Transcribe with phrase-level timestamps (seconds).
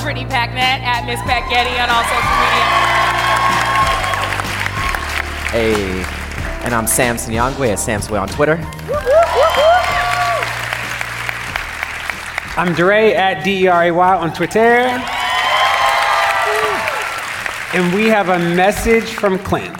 [0.00, 2.64] I'm Brittany Packnett at Miss Pack Getty on all social media.
[5.52, 8.56] Hey, and I'm Sam Sinyangwe at samswey on Twitter.
[12.56, 14.88] I'm DeRay at D-E-R-A-Y on Twitter.
[17.74, 19.78] And we have a message from Clint.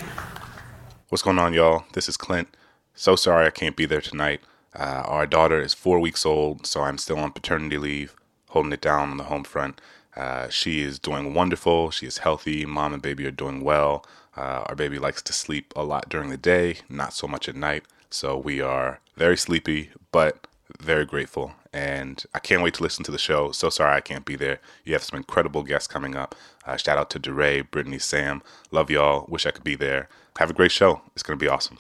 [1.09, 1.85] What's going on, y'all?
[1.95, 2.55] This is Clint.
[2.95, 4.43] So sorry I can't be there tonight.
[4.79, 8.15] Uh, our daughter is four weeks old, so I'm still on paternity leave,
[8.49, 9.81] holding it down on the home front.
[10.17, 11.91] Uh, she is doing wonderful.
[11.91, 12.67] She is healthy.
[12.67, 14.05] Mom and baby are doing well.
[14.37, 17.57] Uh, our baby likes to sleep a lot during the day, not so much at
[17.57, 17.85] night.
[18.11, 20.47] So we are very sleepy, but
[20.81, 21.53] very grateful.
[21.73, 23.53] And I can't wait to listen to the show.
[23.53, 24.61] So sorry I can't be there.
[24.85, 26.35] You have some incredible guests coming up.
[26.67, 28.43] Uh, shout out to DeRay, Brittany, Sam.
[28.71, 29.27] Love y'all.
[29.29, 30.09] Wish I could be there.
[30.39, 31.03] Have a great show.
[31.15, 31.79] It's going to be awesome.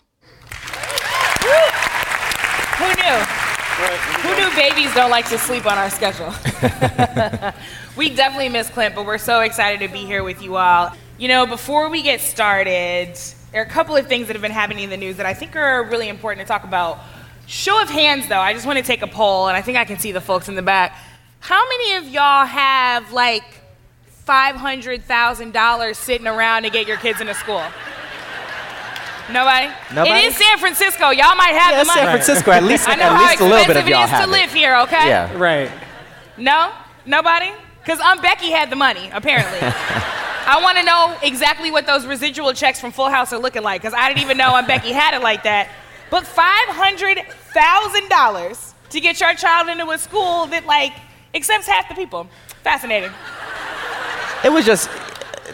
[2.78, 3.49] Who knew?
[3.80, 6.26] Who knew babies don't like to sleep on our schedule?
[7.96, 10.92] we definitely miss Clint, but we're so excited to be here with you all.
[11.18, 13.18] You know, before we get started,
[13.52, 15.32] there are a couple of things that have been happening in the news that I
[15.32, 16.98] think are really important to talk about.
[17.46, 19.84] Show of hands, though, I just want to take a poll, and I think I
[19.84, 20.96] can see the folks in the back.
[21.40, 23.44] How many of y'all have like
[24.28, 27.64] $500,000 sitting around to get your kids into school?
[29.32, 29.68] Nobody?
[29.94, 30.10] Nobody?
[30.10, 31.10] It is San Francisco.
[31.10, 32.00] Y'all might have Yeah, the money.
[32.00, 32.50] San Francisco.
[32.50, 34.10] At least, I know at how least a little bit of expensive y'all it is
[34.10, 35.08] have to live here, okay?
[35.08, 35.32] Yeah.
[35.36, 35.70] Right.
[36.36, 36.72] No?
[37.06, 37.52] Nobody?
[37.80, 39.58] Because um, Becky had the money, apparently.
[39.62, 43.80] I want to know exactly what those residual checks from Full House are looking like,
[43.82, 45.70] because I didn't even know Aunt Becky had it like that.
[46.10, 50.92] But $500,000 to get your child into a school that, like,
[51.34, 52.26] accepts half the people.
[52.64, 53.12] Fascinating.
[54.44, 54.90] It was just,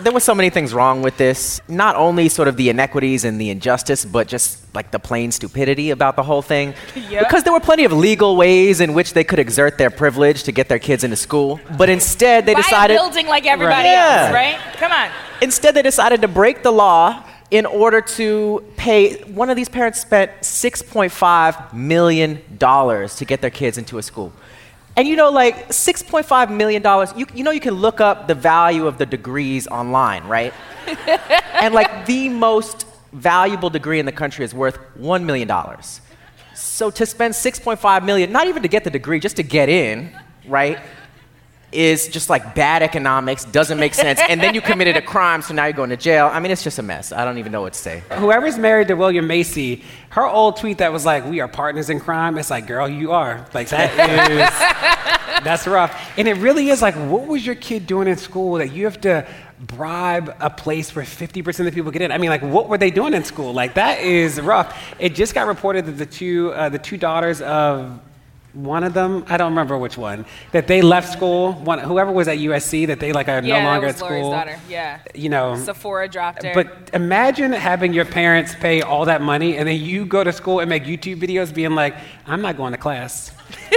[0.02, 1.60] there were so many things wrong with this.
[1.68, 5.90] Not only sort of the inequities and the injustice, but just like the plain stupidity
[5.90, 6.74] about the whole thing.
[7.08, 7.22] Yep.
[7.24, 10.52] Because there were plenty of legal ways in which they could exert their privilege to
[10.52, 11.60] get their kids into school.
[11.78, 12.94] But instead, they Buy decided.
[12.96, 14.24] building like everybody Yeah.
[14.24, 14.58] else, right?
[14.78, 15.08] Come on.
[15.40, 17.22] Instead, they decided to break the law
[17.52, 19.14] in order to pay.
[19.22, 24.32] One of these parents spent $6.5 million to get their kids into a school.
[24.96, 26.82] And you know, like $6.5 million,
[27.16, 30.54] you, you know, you can look up the value of the degrees online, right?
[31.52, 35.50] and like the most valuable degree in the country is worth $1 million.
[36.54, 40.18] So to spend 6.5 million, not even to get the degree, just to get in,
[40.46, 40.78] right?
[41.72, 45.52] Is just like bad economics, doesn't make sense, and then you committed a crime, so
[45.52, 46.30] now you're going to jail.
[46.32, 47.10] I mean, it's just a mess.
[47.10, 48.02] I don't even know what to say.
[48.12, 51.98] Whoever's married to William Macy, her old tweet that was like, "We are partners in
[51.98, 53.46] crime." It's like, girl, you are.
[53.52, 56.18] Like that is that's rough.
[56.18, 59.00] And it really is like, what was your kid doing in school that you have
[59.02, 59.26] to
[59.60, 62.12] bribe a place where 50% of the people get in?
[62.12, 63.52] I mean, like, what were they doing in school?
[63.52, 64.94] Like that is rough.
[64.98, 68.00] It just got reported that the two uh, the two daughters of
[68.56, 71.52] one of them, I don't remember which one, that they left school.
[71.52, 74.30] One, whoever was at USC, that they like are Yeah, no longer at Lori's school.
[74.30, 74.58] daughter.
[74.68, 74.98] Yeah.
[75.14, 76.52] You know, Sephora dropped her.
[76.54, 80.60] but imagine having your parents pay all that money and then you go to school
[80.60, 81.94] and make YouTube videos being like,
[82.26, 83.30] I'm not going to class.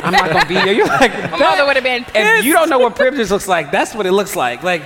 [0.04, 0.74] I'm not going to be here.
[0.74, 2.16] You're like, My mother would have been pissed.
[2.16, 3.72] and you don't know what privilege looks like.
[3.72, 4.64] That's what it looks like.
[4.64, 4.84] Like,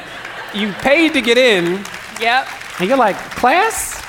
[0.56, 1.84] you paid to get in
[2.20, 2.48] Yep.
[2.80, 4.02] and you're like, class?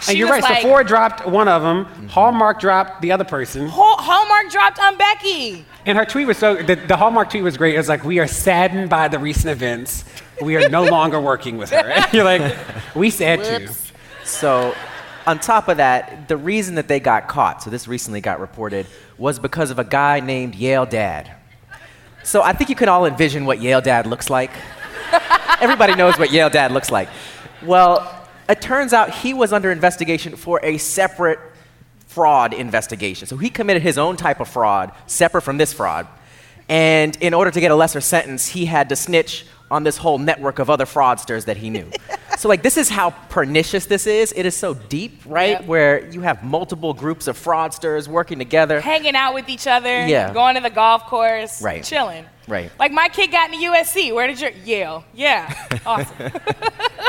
[0.00, 0.42] She and you're right.
[0.42, 1.84] like- Sephora dropped one of them.
[2.08, 3.68] Hallmark dropped the other person.
[3.68, 5.64] Hall- Hallmark dropped on Becky.
[5.86, 7.74] And her tweet was so, the, the Hallmark tweet was great.
[7.74, 10.04] It was like, we are saddened by the recent events.
[10.40, 11.78] We are no longer working with her.
[11.90, 12.56] And you're like,
[12.94, 13.64] we sad too.
[13.66, 13.92] Whoops.
[14.24, 14.74] So,
[15.26, 18.86] on top of that, the reason that they got caught, so this recently got reported,
[19.18, 21.30] was because of a guy named Yale Dad.
[22.22, 24.50] So, I think you can all envision what Yale Dad looks like.
[25.60, 27.08] Everybody knows what Yale Dad looks like.
[27.62, 31.38] Well, it turns out he was under investigation for a separate
[32.06, 33.26] fraud investigation.
[33.26, 36.06] So, he committed his own type of fraud, separate from this fraud.
[36.68, 40.18] And in order to get a lesser sentence, he had to snitch on this whole
[40.18, 41.88] network of other fraudsters that he knew.
[42.38, 44.32] so, like, this is how pernicious this is.
[44.36, 45.50] It is so deep, right?
[45.60, 45.64] Yep.
[45.66, 48.80] Where you have multiple groups of fraudsters working together.
[48.80, 50.32] hanging out with each other, Yeah.
[50.32, 51.84] going to the golf course, Right.
[51.84, 52.24] chilling.
[52.48, 52.72] Right.
[52.80, 54.12] Like my kid got into USC.
[54.12, 55.04] Where did your Yale?
[55.14, 55.54] Yeah,
[55.86, 56.16] awesome.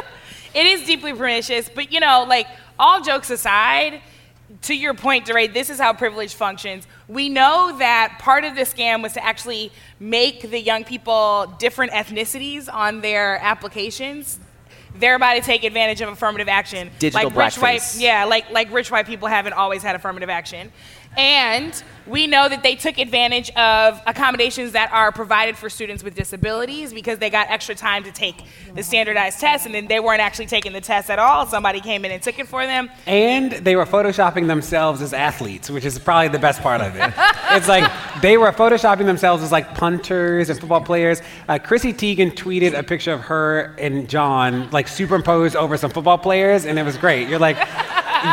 [0.54, 4.02] it is deeply pernicious, but you know, like all jokes aside,
[4.64, 6.86] to your point, DeRay, this is how privilege functions.
[7.08, 11.94] We know that part of the scam was to actually make the young people different
[11.94, 14.40] ethnicities on their applications,
[14.96, 16.92] thereby to take advantage of affirmative action.
[17.00, 20.72] Digital like rich white, yeah, like like rich white people haven't always had affirmative action.
[21.18, 26.16] And we know that they took advantage of accommodations that are provided for students with
[26.16, 28.44] disabilities because they got extra time to take
[28.74, 31.46] the standardized test and then they weren't actually taking the test at all.
[31.46, 32.90] Somebody came in and took it for them.
[33.06, 37.14] And they were photoshopping themselves as athletes, which is probably the best part of it.
[37.52, 37.90] it's like
[38.22, 41.22] they were photoshopping themselves as like punters and football players.
[41.48, 46.18] Uh, Chrissy Teigen tweeted a picture of her and John like superimposed over some football
[46.18, 47.30] players, and it was great.
[47.30, 47.58] You're like,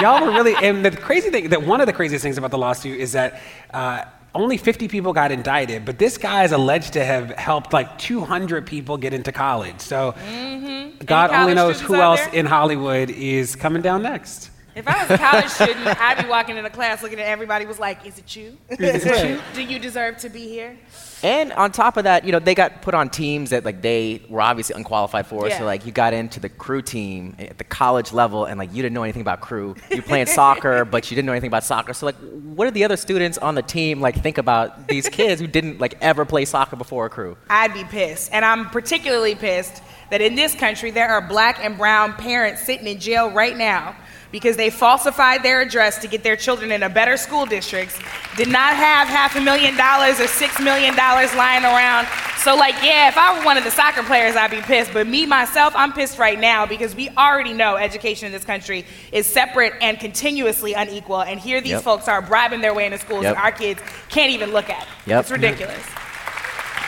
[0.00, 0.54] y'all were really.
[0.54, 3.40] And the crazy thing that one of the craziest things about the lawsuit is that.
[3.72, 4.04] Uh,
[4.34, 8.66] only 50 people got indicted, but this guy is alleged to have helped like 200
[8.66, 9.80] people get into college.
[9.80, 11.04] So mm-hmm.
[11.04, 12.34] God only knows who else there?
[12.34, 14.50] in Hollywood is coming down next.
[14.78, 17.66] If I was a college student, I'd be walking into a class looking at everybody
[17.66, 18.56] was like, "Is it you?
[18.70, 19.40] Is it you?
[19.52, 20.78] Do you deserve to be here?"
[21.24, 24.22] And on top of that, you know, they got put on teams that like they
[24.28, 25.48] were obviously unqualified for.
[25.48, 25.58] Yeah.
[25.58, 28.80] So like you got into the crew team at the college level, and like you
[28.82, 29.74] didn't know anything about crew.
[29.90, 31.92] You're playing soccer, but you didn't know anything about soccer.
[31.92, 35.40] So like, what did the other students on the team like think about these kids
[35.40, 37.36] who didn't like ever play soccer before a crew?
[37.50, 41.76] I'd be pissed, and I'm particularly pissed that in this country there are black and
[41.76, 43.96] brown parents sitting in jail right now
[44.30, 47.98] because they falsified their address to get their children in a better school districts,
[48.36, 52.06] did not have half a million dollars or six million dollars lying around.
[52.38, 54.92] So, like, yeah, if I were one of the soccer players, I'd be pissed.
[54.92, 58.84] But me, myself, I'm pissed right now because we already know education in this country
[59.12, 61.22] is separate and continuously unequal.
[61.22, 61.82] And here these yep.
[61.82, 63.34] folks are bribing their way into schools yep.
[63.36, 64.88] and our kids can't even look at it.
[65.06, 65.20] Yep.
[65.20, 65.82] It's ridiculous.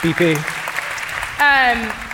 [0.03, 0.37] BP.
[1.41, 2.10] Um,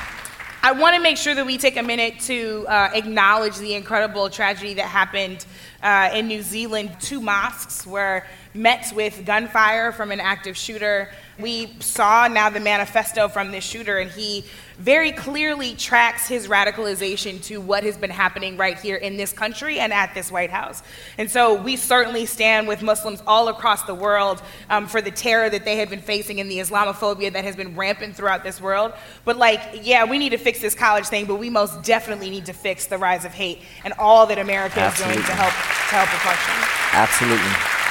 [0.67, 4.29] I want to make sure that we take a minute to uh, acknowledge the incredible
[4.29, 5.47] tragedy that happened
[5.81, 6.97] uh, in New Zealand.
[6.99, 11.13] Two mosques were met with gunfire from an active shooter.
[11.39, 14.45] We saw now the manifesto from this shooter, and he
[14.79, 19.79] very clearly tracks his radicalization to what has been happening right here in this country
[19.81, 20.83] and at this White House.
[21.17, 25.49] And so we certainly stand with Muslims all across the world um, for the terror
[25.49, 28.93] that they have been facing and the Islamophobia that has been rampant throughout this world.
[29.25, 32.47] But, like, yeah, we need to fix this college thing, but we most definitely need
[32.47, 35.21] to fix the rise of hate and all that America Absolutely.
[35.21, 36.69] is doing to help, to help the function.
[36.93, 37.86] Absolutely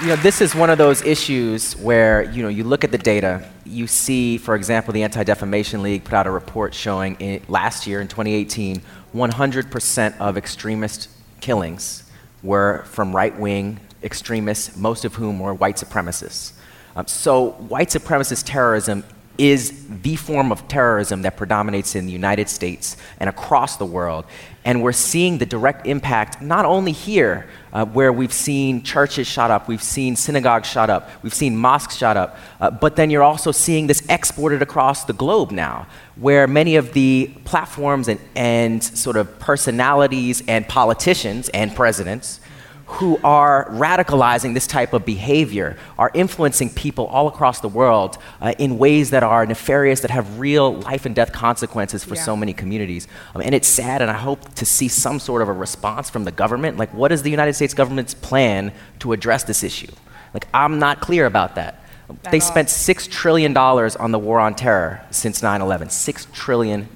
[0.00, 2.98] you know, this is one of those issues where, you know, you look at the
[2.98, 7.86] data, you see, for example, the Anti-Defamation League put out a report showing in, last
[7.86, 8.82] year in 2018,
[9.14, 11.08] 100% of extremist
[11.40, 12.10] killings
[12.42, 16.52] were from right-wing extremists, most of whom were white supremacists.
[16.96, 19.04] Um, so white supremacist terrorism
[19.38, 24.24] is the form of terrorism that predominates in the United States and across the world.
[24.64, 29.50] And we're seeing the direct impact not only here, uh, where we've seen churches shot
[29.50, 33.22] up, we've seen synagogues shot up, we've seen mosques shot up, uh, but then you're
[33.22, 35.86] also seeing this exported across the globe now,
[36.16, 42.40] where many of the platforms and, and sort of personalities and politicians and presidents
[42.86, 48.52] who are radicalizing this type of behavior are influencing people all across the world uh,
[48.58, 52.22] in ways that are nefarious, that have real life and death consequences for yeah.
[52.22, 53.08] so many communities.
[53.34, 56.24] Um, and it's sad, and I hope to see some sort of a response from
[56.24, 56.76] the government.
[56.76, 59.92] Like, what is the United States government's plan to address this issue?
[60.34, 61.80] Like, I'm not clear about that.
[62.08, 62.46] At they all.
[62.46, 65.88] spent $6 trillion on the war on terror since 9 11.
[65.88, 66.88] $6 trillion.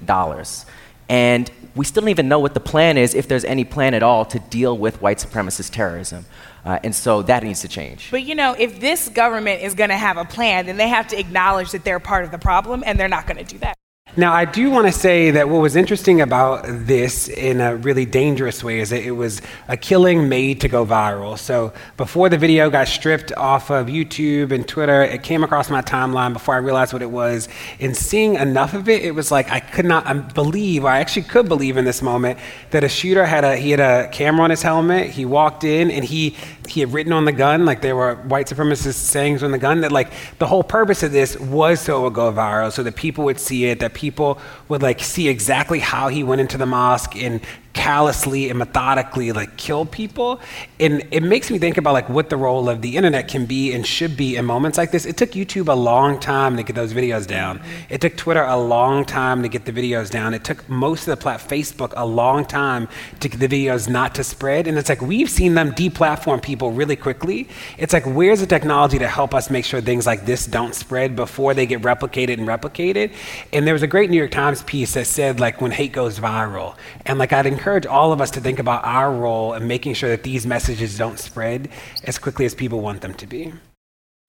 [1.09, 4.03] And we still don't even know what the plan is, if there's any plan at
[4.03, 6.25] all, to deal with white supremacist terrorism.
[6.65, 8.11] Uh, and so that needs to change.
[8.11, 11.07] But you know, if this government is going to have a plan, then they have
[11.07, 13.75] to acknowledge that they're part of the problem, and they're not going to do that.
[14.17, 18.05] Now, I do want to say that what was interesting about this in a really
[18.05, 21.37] dangerous way is that it was a killing made to go viral.
[21.37, 25.83] So, before the video got stripped off of YouTube and Twitter, it came across my
[25.83, 27.49] timeline before I realized what it was.
[27.79, 31.23] And seeing enough of it, it was like I could not um, believe, I actually
[31.23, 32.39] could believe in this moment,
[32.71, 35.11] that a shooter had a he had a camera on his helmet.
[35.11, 36.35] He walked in and he
[36.67, 39.81] he had written on the gun, like there were white supremacist sayings on the gun,
[39.81, 42.95] that like the whole purpose of this was so it would go viral, so that
[42.95, 44.39] people would see it, that people
[44.69, 47.41] would like see exactly how he went into the mosque and
[47.73, 50.39] callously and methodically like kill people.
[50.79, 53.73] And it makes me think about like what the role of the internet can be
[53.73, 55.05] and should be in moments like this.
[55.05, 57.59] It took youtube a long time to get those videos down.
[57.59, 57.93] Mm-hmm.
[57.93, 60.33] it took twitter a long time to get the videos down.
[60.33, 62.87] It took most of the plat facebook a long time
[63.19, 64.67] to get the videos not to spread.
[64.67, 67.47] And it's like we've seen them deplatform people really quickly.
[67.77, 71.15] It's like where's the technology to help us make sure things like this don't spread
[71.15, 73.13] before they get replicated and replicated?
[73.53, 76.19] And there was a great new york times piece that said like when hate goes
[76.19, 79.93] viral and like i'd encourage all of us to think about our role in making
[79.93, 81.67] sure that these messages don't spread
[82.05, 83.51] as quickly as people want them to be.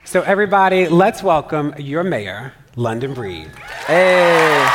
[0.02, 3.46] So, everybody, let's welcome your mayor, London Breed.
[3.86, 4.66] Hey.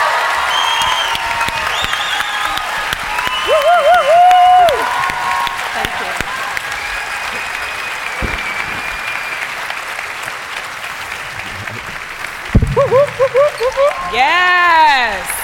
[14.14, 15.36] Yes.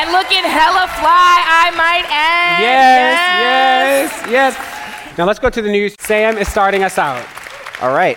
[0.00, 2.62] And looking hella fly, I might add.
[2.62, 5.18] Yes, yes, yes.
[5.18, 5.94] Now let's go to the news.
[6.00, 7.22] Sam is starting us out.
[7.82, 8.16] All right.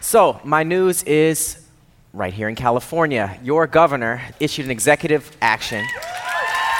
[0.00, 1.68] So, my news is
[2.12, 3.38] right here in California.
[3.44, 5.86] Your governor issued an executive action.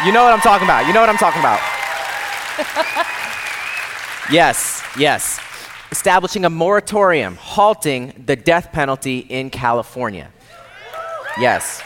[0.05, 0.89] You know what I'm talking about.
[0.89, 1.61] You know what I'm talking about.
[4.33, 5.39] yes, yes.
[5.93, 10.29] Establishing a moratorium halting the death penalty in California.
[11.39, 11.85] Yes.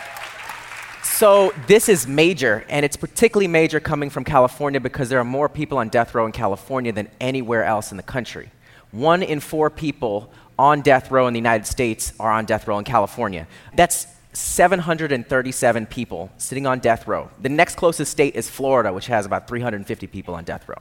[1.19, 5.49] So this is major, and it's particularly major coming from California because there are more
[5.49, 8.53] people on death row in California than anywhere else in the country.
[8.93, 12.79] One in four people on death row in the United States are on death row
[12.79, 13.49] in California.
[13.75, 17.31] That's 737 people sitting on death row.
[17.43, 20.79] The next closest state is Florida, which has about 350 people on death row.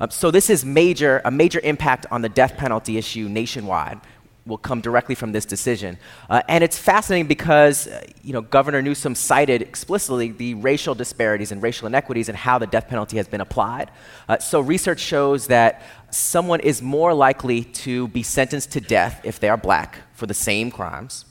[0.00, 4.00] Um, so this is major, a major impact on the death penalty issue nationwide
[4.46, 5.98] will come directly from this decision.
[6.30, 11.50] Uh, and it's fascinating because, uh, you know, Governor Newsom cited explicitly the racial disparities
[11.52, 13.90] and racial inequities and how the death penalty has been applied.
[14.28, 19.40] Uh, so research shows that someone is more likely to be sentenced to death if
[19.40, 21.24] they are black for the same crimes.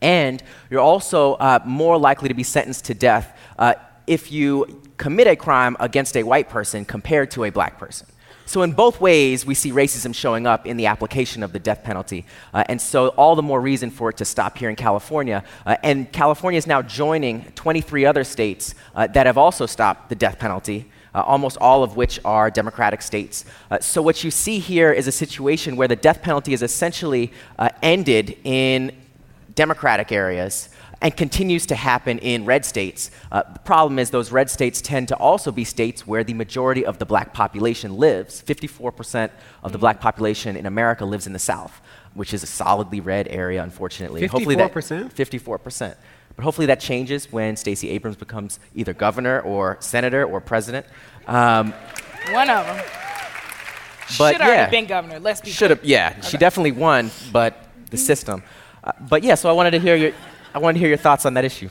[0.00, 3.74] And you're also uh, more likely to be sentenced to death uh,
[4.08, 8.08] if you commit a crime against a white person compared to a black person.
[8.44, 11.84] So, in both ways, we see racism showing up in the application of the death
[11.84, 12.26] penalty.
[12.52, 15.44] Uh, and so, all the more reason for it to stop here in California.
[15.64, 20.14] Uh, and California is now joining 23 other states uh, that have also stopped the
[20.14, 20.90] death penalty.
[21.14, 23.44] Uh, almost all of which are democratic states.
[23.70, 27.32] Uh, so, what you see here is a situation where the death penalty is essentially
[27.58, 28.90] uh, ended in
[29.54, 30.68] democratic areas
[31.02, 33.10] and continues to happen in red states.
[33.30, 36.86] Uh, the problem is, those red states tend to also be states where the majority
[36.86, 38.40] of the black population lives.
[38.40, 39.30] 54%
[39.64, 41.80] of the black population in America lives in the South,
[42.14, 44.22] which is a solidly red area, unfortunately.
[44.22, 44.30] 54%?
[44.30, 45.96] Hopefully that, 54%.
[46.36, 50.86] But hopefully that changes when Stacey Abrams becomes either governor or senator or president.
[51.26, 51.74] Um,
[52.30, 52.76] One of them.
[54.18, 55.18] but Should yeah, already been governor.
[55.18, 55.80] Let's be should have.
[55.80, 55.90] clear.
[55.90, 58.44] Yeah, she definitely won, but the system.
[58.84, 60.12] Uh, but yeah, so I wanted to hear your,
[60.54, 61.70] I want to hear your thoughts on that issue.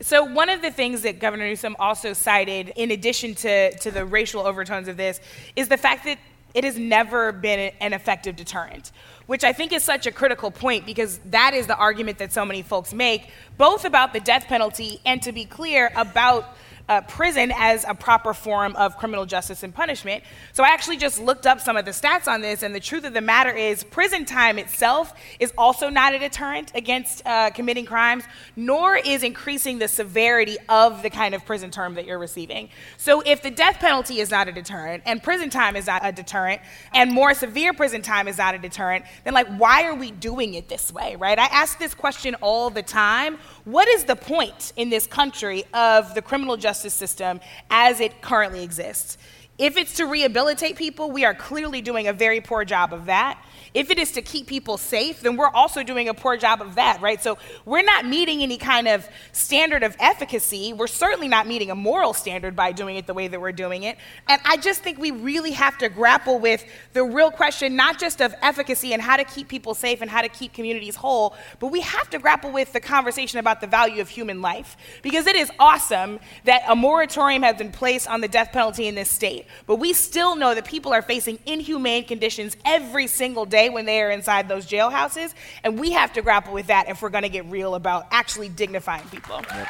[0.00, 4.04] So one of the things that Governor Newsom also cited, in addition to, to the
[4.04, 5.20] racial overtones of this,
[5.56, 6.18] is the fact that
[6.54, 8.92] it has never been an effective deterrent,
[9.26, 12.44] which I think is such a critical point because that is the argument that so
[12.44, 16.56] many folks make, both about the death penalty and, to be clear, about
[16.88, 20.24] uh, prison as a proper form of criminal justice and punishment.
[20.52, 23.04] So I actually just looked up some of the stats on this, and the truth
[23.04, 27.84] of the matter is, prison time itself is also not a deterrent against uh, committing
[27.84, 28.24] crimes,
[28.56, 32.68] nor is increasing the severity of the kind of prison term that you're receiving.
[32.96, 36.12] So if the death penalty is not a deterrent, and prison time is not a
[36.12, 36.60] deterrent,
[36.94, 40.54] and more severe prison time is not a deterrent, then like why are we doing
[40.54, 41.38] it this way, right?
[41.38, 43.38] I ask this question all the time.
[43.68, 48.62] What is the point in this country of the criminal justice system as it currently
[48.62, 49.18] exists?
[49.58, 53.42] If it's to rehabilitate people, we are clearly doing a very poor job of that.
[53.74, 56.76] If it is to keep people safe, then we're also doing a poor job of
[56.76, 57.22] that, right?
[57.22, 60.72] So we're not meeting any kind of standard of efficacy.
[60.72, 63.82] We're certainly not meeting a moral standard by doing it the way that we're doing
[63.82, 63.98] it.
[64.28, 68.22] And I just think we really have to grapple with the real question, not just
[68.22, 71.68] of efficacy and how to keep people safe and how to keep communities whole, but
[71.68, 74.76] we have to grapple with the conversation about the value of human life.
[75.02, 78.94] Because it is awesome that a moratorium has been placed on the death penalty in
[78.94, 83.68] this state, but we still know that people are facing inhumane conditions every single day
[83.70, 85.34] when they are inside those jailhouses.
[85.64, 88.48] And we have to grapple with that if we're going to get real about actually
[88.48, 89.40] dignifying people.
[89.54, 89.68] Yep.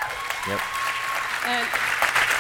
[0.49, 0.61] Yep.
[1.47, 1.67] And,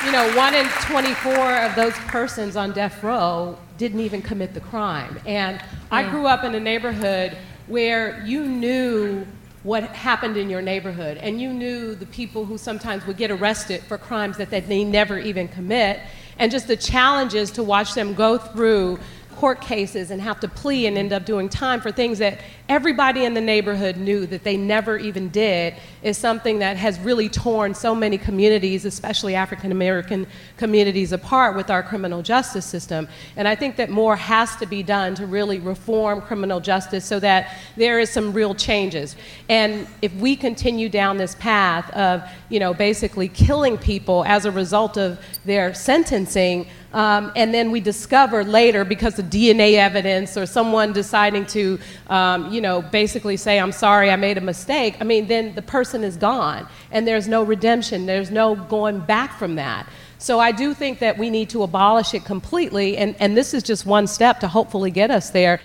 [0.04, 4.60] you know, one in 24 of those persons on death row didn't even commit the
[4.60, 5.18] crime.
[5.26, 6.10] And I mm.
[6.10, 9.26] grew up in a neighborhood where you knew
[9.62, 13.82] what happened in your neighborhood, and you knew the people who sometimes would get arrested
[13.82, 16.00] for crimes that they never even commit,
[16.38, 18.98] and just the challenges to watch them go through
[19.38, 23.24] court cases and have to plea and end up doing time for things that everybody
[23.24, 27.72] in the neighborhood knew that they never even did is something that has really torn
[27.72, 30.26] so many communities, especially African American
[30.56, 33.06] communities, apart with our criminal justice system.
[33.36, 37.20] And I think that more has to be done to really reform criminal justice so
[37.20, 39.14] that there is some real changes.
[39.48, 44.50] And if we continue down this path of, you know, basically killing people as a
[44.50, 50.46] result of their sentencing, um, and then we discover later because of DNA evidence or
[50.46, 51.78] someone deciding to,
[52.08, 54.96] um, you know, basically say, I'm sorry, I made a mistake.
[55.00, 59.38] I mean, then the person is gone and there's no redemption, there's no going back
[59.38, 59.88] from that.
[60.18, 63.62] So I do think that we need to abolish it completely, and, and this is
[63.62, 65.60] just one step to hopefully get us there.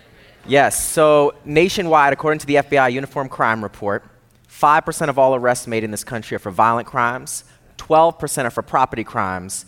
[0.45, 4.03] Yes, so nationwide, according to the FBI Uniform Crime Report,
[4.47, 7.45] 5% of all arrests made in this country are for violent crimes,
[7.77, 9.65] 12% are for property crimes,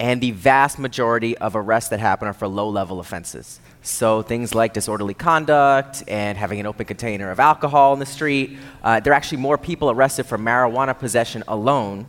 [0.00, 3.60] and the vast majority of arrests that happen are for low level offenses.
[3.82, 8.56] So things like disorderly conduct and having an open container of alcohol in the street.
[8.82, 12.06] Uh, there are actually more people arrested for marijuana possession alone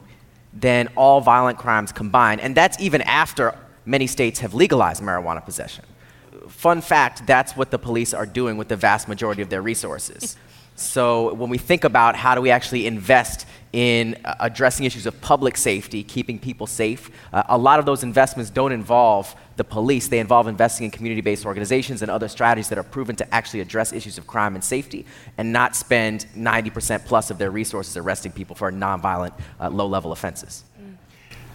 [0.54, 2.40] than all violent crimes combined.
[2.40, 5.84] And that's even after many states have legalized marijuana possession.
[6.48, 10.38] Fun fact that's what the police are doing with the vast majority of their resources.
[10.76, 15.20] So when we think about how do we actually invest in uh, addressing issues of
[15.22, 20.08] public safety, keeping people safe, uh, a lot of those investments don't involve the police.
[20.08, 23.62] They involve investing in community based organizations and other strategies that are proven to actually
[23.62, 25.06] address issues of crime and safety
[25.38, 30.12] and not spend 90% plus of their resources arresting people for nonviolent, uh, low level
[30.12, 30.64] offenses.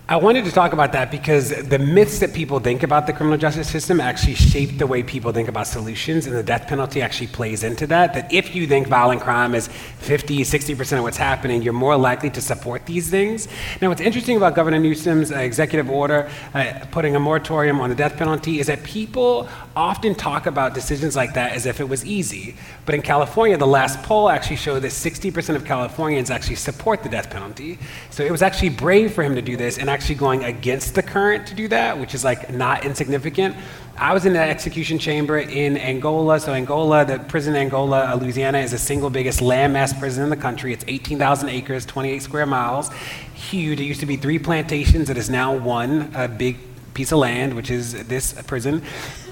[0.08, 3.36] I wanted to talk about that because the myths that people think about the criminal
[3.36, 7.26] justice system actually shape the way people think about solutions, and the death penalty actually
[7.26, 8.14] plays into that.
[8.14, 12.30] That if you think violent crime is 50, 60% of what's happening, you're more likely
[12.30, 13.48] to support these things.
[13.82, 17.96] Now, what's interesting about Governor Newsom's uh, executive order uh, putting a moratorium on the
[17.96, 22.04] death penalty is that people often talk about decisions like that as if it was
[22.04, 22.56] easy.
[22.86, 27.10] But in California, the last poll actually showed that 60% of Californians actually support the
[27.10, 27.78] death penalty.
[28.10, 31.02] So it was actually brave for him to do this and actually going against the
[31.02, 33.54] current to do that, which is like not insignificant.
[33.98, 36.38] I was in the execution chamber in Angola.
[36.38, 40.28] So, Angola, the prison in Angola, uh, Louisiana, is the single biggest landmass prison in
[40.28, 40.74] the country.
[40.74, 42.90] It's 18,000 acres, 28 square miles.
[43.34, 43.80] Huge.
[43.80, 45.08] It used to be three plantations.
[45.08, 46.58] It is now one a big
[46.96, 48.82] piece of land, which is this prison.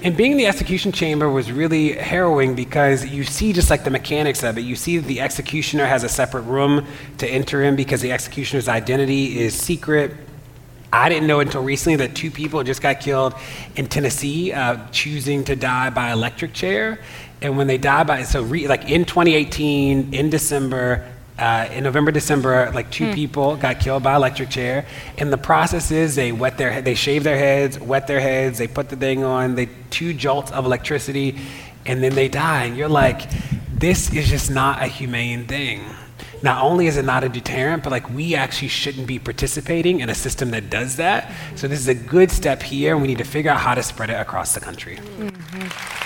[0.03, 3.89] And being in the execution chamber was really harrowing because you see just like the
[3.89, 4.61] mechanics of it.
[4.61, 6.85] You see the executioner has a separate room
[7.17, 10.11] to enter in because the executioner's identity is secret
[10.93, 13.33] I didn't know until recently that two people just got killed
[13.75, 16.99] in Tennessee uh, choosing to die by electric chair.
[17.41, 21.05] And when they die by, so re, like in 2018, in December,
[21.37, 23.13] uh, in November, December, like two mm.
[23.13, 24.85] people got killed by electric chair.
[25.17, 28.67] And the process is they wet their, they shave their heads, wet their heads, they
[28.67, 31.37] put the thing on, they two jolts of electricity,
[31.85, 32.63] and then they die.
[32.63, 33.29] And you're like,
[33.73, 35.83] this is just not a humane thing
[36.45, 40.09] not only is it not a deterrent, but like we actually shouldn't be participating in
[40.09, 41.31] a system that does that.
[41.55, 43.81] So this is a good step here, and we need to figure out how to
[43.81, 44.97] spread it across the country.
[44.97, 46.04] Mm-hmm.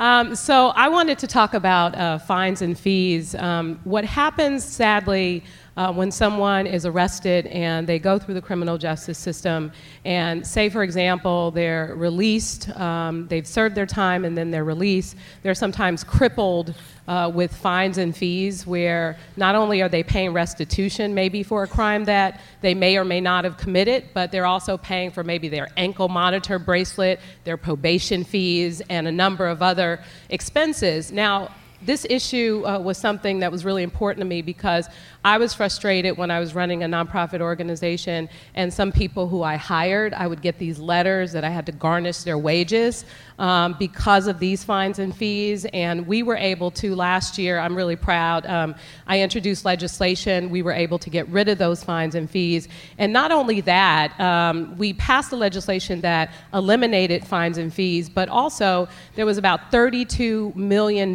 [0.00, 3.34] Um, so I wanted to talk about uh, fines and fees.
[3.34, 5.44] Um, what happens, sadly,
[5.76, 9.72] uh, when someone is arrested and they go through the criminal justice system,
[10.04, 15.16] and say, for example, they're released, um, they've served their time, and then they're released,
[15.42, 16.74] they're sometimes crippled
[17.08, 21.66] uh, with fines and fees where not only are they paying restitution maybe for a
[21.66, 25.48] crime that they may or may not have committed, but they're also paying for maybe
[25.48, 31.10] their ankle monitor bracelet, their probation fees, and a number of other expenses.
[31.10, 31.50] Now,
[31.82, 34.88] this issue uh, was something that was really important to me because
[35.24, 39.56] I was frustrated when I was running a nonprofit organization, and some people who I
[39.56, 43.04] hired, I would get these letters that I had to garnish their wages
[43.38, 45.66] um, because of these fines and fees.
[45.74, 48.74] And we were able to last year, I'm really proud, um,
[49.06, 50.48] I introduced legislation.
[50.48, 52.68] We were able to get rid of those fines and fees.
[52.96, 58.30] And not only that, um, we passed a legislation that eliminated fines and fees, but
[58.30, 61.10] also there was about $32 million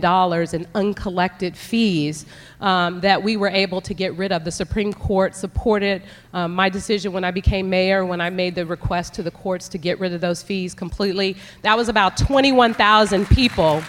[0.54, 2.26] in uncollected fees
[2.66, 4.44] um, that we were able to get rid of.
[4.44, 6.02] The Supreme Court supported
[6.34, 9.70] um, my decision when I became mayor, when I made the request to the courts
[9.70, 11.38] to get rid of those fees completely.
[11.62, 13.84] That was about 21,000 people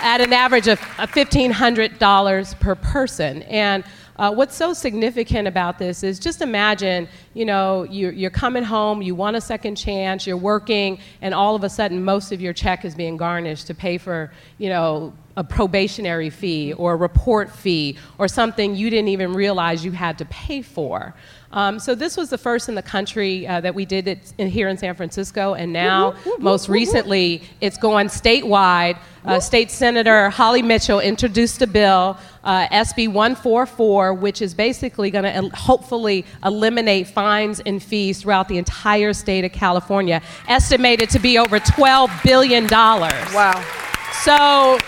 [0.00, 3.42] at an average of $1,500 per person.
[3.42, 3.84] And
[4.18, 9.00] uh, what's so significant about this is just imagine, you know, you're, you're, coming home,
[9.00, 12.52] you want a second chance, you're working, and all of a sudden most of your
[12.52, 17.48] check is being garnished to pay for, you know, a probationary fee or a report
[17.48, 21.14] fee or something you didn't even realize you had to pay for.
[21.52, 24.48] Um, so this was the first in the country uh, that we did it in,
[24.48, 28.98] here in San Francisco, and now, most recently, it's going statewide.
[29.24, 35.24] Uh, State Senator Holly Mitchell introduced a bill, uh, SB 144, which is basically going
[35.24, 41.18] to el- hopefully eliminate fines and fees throughout the entire state of California, estimated to
[41.18, 42.66] be over $12 billion.
[42.66, 43.64] Wow.
[44.22, 44.78] So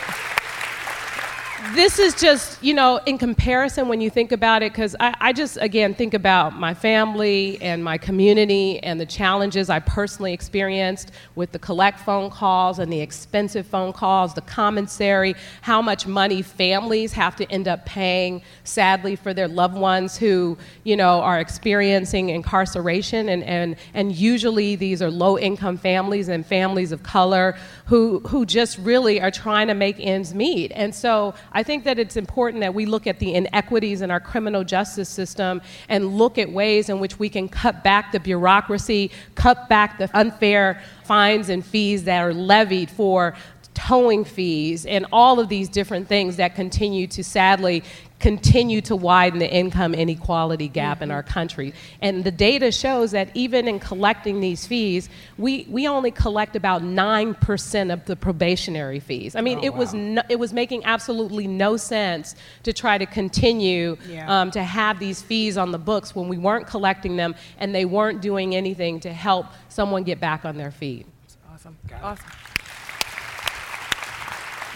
[1.74, 5.32] this is just, you know, in comparison when you think about it, because I, I,
[5.32, 11.12] just, again, think about my family and my community and the challenges I personally experienced
[11.34, 16.42] with the collect phone calls and the expensive phone calls, the commissary, how much money
[16.42, 21.40] families have to end up paying, sadly, for their loved ones who, you know, are
[21.40, 23.28] experiencing incarceration.
[23.28, 27.56] And, and, and usually these are low income families and families of color
[27.86, 30.72] who, who just really are trying to make ends meet.
[30.74, 34.20] And so I think that it's important that we look at the inequities in our
[34.20, 39.10] criminal justice system and look at ways in which we can cut back the bureaucracy,
[39.34, 43.34] cut back the unfair fines and fees that are levied for
[43.74, 47.82] towing fees and all of these different things that continue to sadly
[48.20, 51.04] continue to widen the income inequality gap mm-hmm.
[51.04, 51.72] in our country.
[52.00, 56.82] And the data shows that even in collecting these fees, we, we only collect about
[56.82, 59.34] 9% of the probationary fees.
[59.34, 59.78] I mean, oh, it, wow.
[59.78, 64.40] was no, it was making absolutely no sense to try to continue yeah.
[64.40, 67.86] um, to have these fees on the books when we weren't collecting them and they
[67.86, 71.06] weren't doing anything to help someone get back on their feet.
[71.52, 71.76] Awesome.
[72.02, 72.26] Awesome.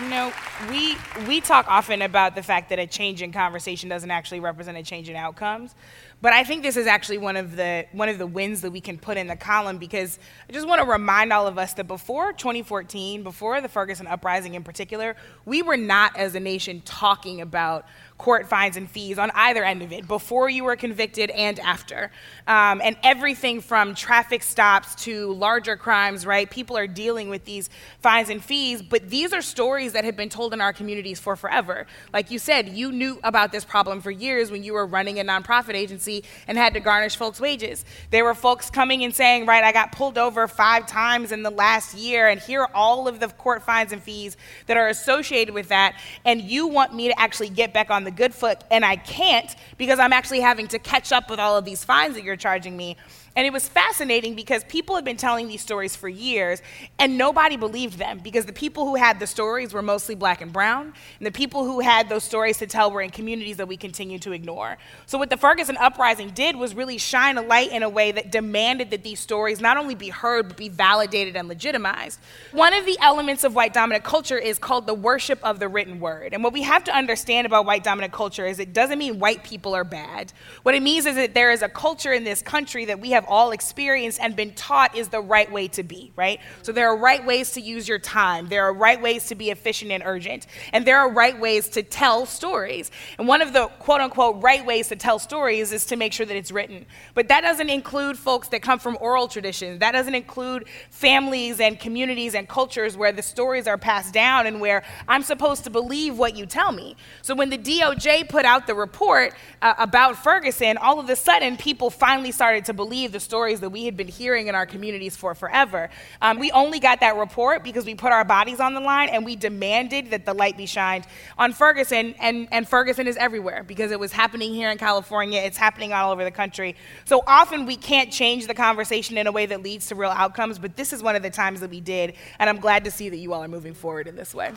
[0.02, 0.32] You know,
[0.70, 0.96] we
[1.28, 4.82] we talk often about the fact that a change in conversation doesn't actually represent a
[4.82, 5.72] change in outcomes.
[6.20, 8.80] But I think this is actually one of the one of the wins that we
[8.80, 11.86] can put in the column because I just want to remind all of us that
[11.86, 17.40] before 2014, before the Ferguson uprising in particular, we were not as a nation talking
[17.40, 21.58] about court fines and fees on either end of it, before you were convicted and
[21.58, 22.12] after.
[22.46, 26.48] Um, and everything from traffic stops to larger crimes, right?
[26.48, 30.28] People are dealing with these fines and fees, but these are stories that have been
[30.28, 31.86] told in our communities for forever.
[32.12, 35.24] Like you said, you knew about this problem for years when you were running a
[35.24, 37.84] nonprofit agency and had to garnish folks' wages.
[38.10, 41.50] There were folks coming and saying, right, I got pulled over five times in the
[41.50, 45.52] last year, and here are all of the court fines and fees that are associated
[45.52, 48.84] with that, and you want me to actually get back on the good foot, and
[48.84, 52.24] I can't because I'm actually having to catch up with all of these fines that
[52.24, 52.96] you're charging me.
[53.36, 56.62] And it was fascinating because people had been telling these stories for years,
[57.00, 60.52] and nobody believed them because the people who had the stories were mostly black and
[60.52, 63.76] brown, and the people who had those stories to tell were in communities that we
[63.76, 64.78] continue to ignore.
[65.06, 68.30] So, what the Ferguson Uprising did was really shine a light in a way that
[68.30, 72.20] demanded that these stories not only be heard, but be validated and legitimized.
[72.52, 75.98] One of the elements of white dominant culture is called the worship of the written
[75.98, 76.34] word.
[76.34, 79.42] And what we have to understand about white dominant culture is it doesn't mean white
[79.42, 80.32] people are bad.
[80.62, 83.23] What it means is that there is a culture in this country that we have
[83.24, 86.40] have all experienced and been taught is the right way to be, right?
[86.62, 89.50] So there are right ways to use your time, there are right ways to be
[89.50, 92.90] efficient and urgent, and there are right ways to tell stories.
[93.18, 96.26] And one of the quote unquote right ways to tell stories is to make sure
[96.26, 96.86] that it's written.
[97.14, 101.78] But that doesn't include folks that come from oral traditions, that doesn't include families and
[101.78, 106.18] communities and cultures where the stories are passed down and where I'm supposed to believe
[106.18, 106.96] what you tell me.
[107.22, 111.56] So when the DOJ put out the report uh, about Ferguson, all of a sudden
[111.56, 115.16] people finally started to believe the stories that we had been hearing in our communities
[115.16, 115.88] for forever.
[116.20, 119.24] Um, we only got that report because we put our bodies on the line and
[119.24, 121.06] we demanded that the light be shined
[121.38, 125.56] on Ferguson, and, and Ferguson is everywhere because it was happening here in California, it's
[125.56, 126.76] happening all over the country.
[127.06, 130.58] So often we can't change the conversation in a way that leads to real outcomes,
[130.58, 133.08] but this is one of the times that we did, and I'm glad to see
[133.08, 134.52] that you all are moving forward in this way.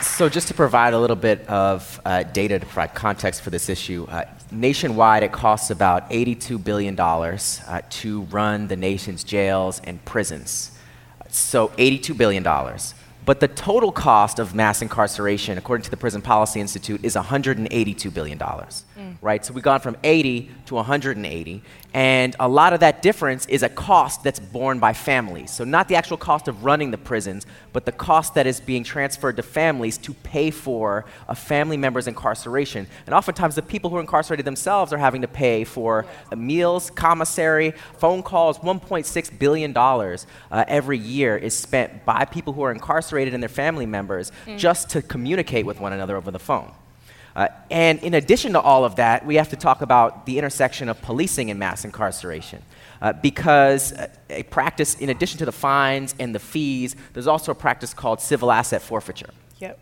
[0.00, 3.68] So, just to provide a little bit of uh, data to provide context for this
[3.68, 10.04] issue, uh, nationwide it costs about $82 billion uh, to run the nation's jails and
[10.04, 10.70] prisons.
[11.30, 12.44] So, $82 billion.
[13.24, 18.14] But the total cost of mass incarceration, according to the Prison Policy Institute, is $182
[18.14, 18.38] billion.
[18.98, 19.16] Mm.
[19.20, 19.44] Right?
[19.44, 21.62] So we've gone from 80 to 180.
[21.94, 25.50] And a lot of that difference is a cost that's borne by families.
[25.50, 28.84] So, not the actual cost of running the prisons, but the cost that is being
[28.84, 32.86] transferred to families to pay for a family member's incarceration.
[33.06, 36.04] And oftentimes, the people who are incarcerated themselves are having to pay for
[36.36, 38.58] meals, commissary, phone calls.
[38.58, 40.16] $1.6 billion uh,
[40.68, 44.58] every year is spent by people who are incarcerated and their family members mm.
[44.58, 46.70] just to communicate with one another over the phone.
[47.38, 50.88] Uh, and in addition to all of that, we have to talk about the intersection
[50.88, 52.60] of policing and mass incarceration.
[53.00, 57.52] Uh, because uh, a practice, in addition to the fines and the fees, there's also
[57.52, 59.30] a practice called civil asset forfeiture.
[59.58, 59.78] Yep.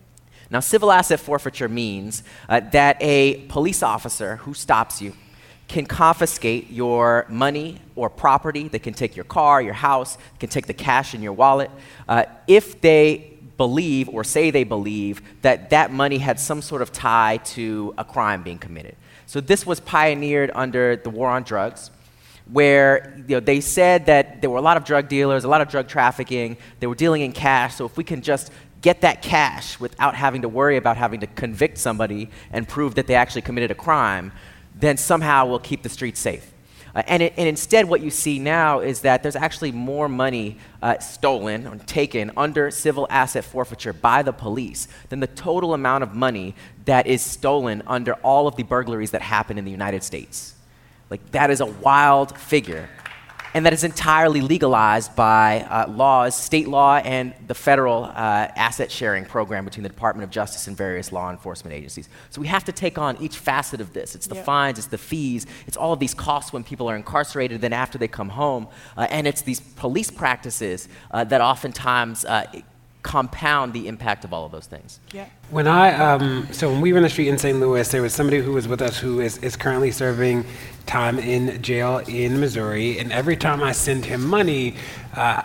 [0.50, 5.14] Now, civil asset forfeiture means uh, that a police officer who stops you
[5.66, 8.68] can confiscate your money or property.
[8.68, 11.70] They can take your car, your house, can take the cash in your wallet.
[12.06, 16.92] Uh, if they believe or say they believe that that money had some sort of
[16.92, 18.96] tie to a crime being committed.
[19.26, 21.90] So this was pioneered under the war on drugs.
[22.50, 25.60] where you know, they said that there were a lot of drug dealers, a lot
[25.60, 29.20] of drug trafficking, they were dealing in cash, so if we can just get that
[29.20, 33.42] cash without having to worry about having to convict somebody and prove that they actually
[33.42, 34.30] committed a crime,
[34.74, 36.52] then somehow we'll keep the streets safe.
[36.96, 40.56] Uh, and, it, and, instead, what you see now is that there's actually more money
[40.80, 46.02] uh, stolen or taken under civil asset forfeiture by the police than the total amount
[46.02, 46.54] of money
[46.86, 50.54] that is stolen under all of the burglaries that happen in the United States.
[51.10, 52.88] Like, that is a wild figure
[53.56, 58.92] and that is entirely legalized by uh, laws, state law, and the federal uh, asset
[58.92, 62.10] sharing program between the Department of Justice and various law enforcement agencies.
[62.28, 64.14] So we have to take on each facet of this.
[64.14, 64.44] It's the yep.
[64.44, 67.96] fines, it's the fees, it's all of these costs when people are incarcerated, then after
[67.96, 72.44] they come home, uh, and it's these police practices uh, that oftentimes uh,
[73.06, 74.98] compound the impact of all of those things.
[75.12, 75.26] Yeah.
[75.50, 77.60] When I, um, so when we were in the street in St.
[77.60, 80.44] Louis, there was somebody who was with us who is, is currently serving
[80.86, 84.74] time in jail in Missouri, and every time I send him money,
[85.14, 85.40] uh,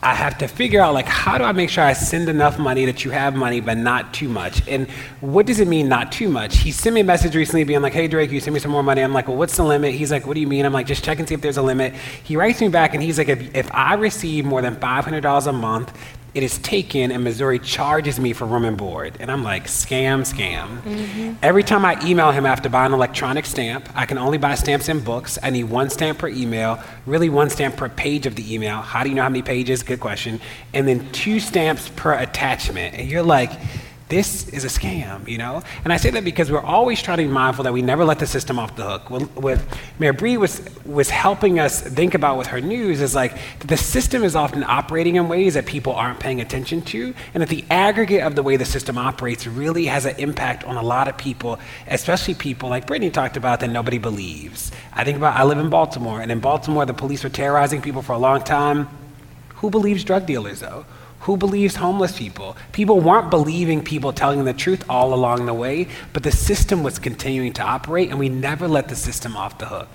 [0.00, 2.84] I have to figure out like how do I make sure I send enough money
[2.84, 4.66] that you have money but not too much.
[4.68, 4.88] And
[5.20, 6.58] what does it mean not too much?
[6.58, 8.84] He sent me a message recently being like, "Hey DeRay, you send me some more
[8.84, 10.86] money." I'm like, "Well, what's the limit?" He's like, "What do you mean?" I'm like,
[10.86, 13.28] "Just check and see if there's a limit." He writes me back and he's like,
[13.28, 15.92] "If, if I receive more than $500 a month,
[16.34, 19.16] it is taken and Missouri charges me for room and board.
[19.20, 20.82] And I'm like, scam, scam.
[20.82, 21.34] Mm-hmm.
[21.42, 24.88] Every time I email him after buying an electronic stamp, I can only buy stamps
[24.88, 25.38] in books.
[25.42, 28.76] I need one stamp per email, really one stamp per page of the email.
[28.80, 29.82] How do you know how many pages?
[29.82, 30.40] Good question.
[30.74, 32.94] And then two stamps per attachment.
[32.94, 33.50] And you're like,
[34.08, 35.62] this is a scam, you know?
[35.84, 38.18] And I say that because we're always trying to be mindful that we never let
[38.18, 39.10] the system off the hook.
[39.10, 39.62] What
[39.98, 44.24] Mayor Breed was, was helping us think about with her news is like the system
[44.24, 48.22] is often operating in ways that people aren't paying attention to, and that the aggregate
[48.22, 51.58] of the way the system operates really has an impact on a lot of people,
[51.86, 54.72] especially people like Brittany talked about that nobody believes.
[54.92, 58.02] I think about, I live in Baltimore, and in Baltimore, the police were terrorizing people
[58.02, 58.88] for a long time.
[59.56, 60.86] Who believes drug dealers, though?
[61.28, 62.56] Who believes homeless people?
[62.72, 66.98] People weren't believing people telling the truth all along the way, but the system was
[66.98, 69.90] continuing to operate, and we never let the system off the hook.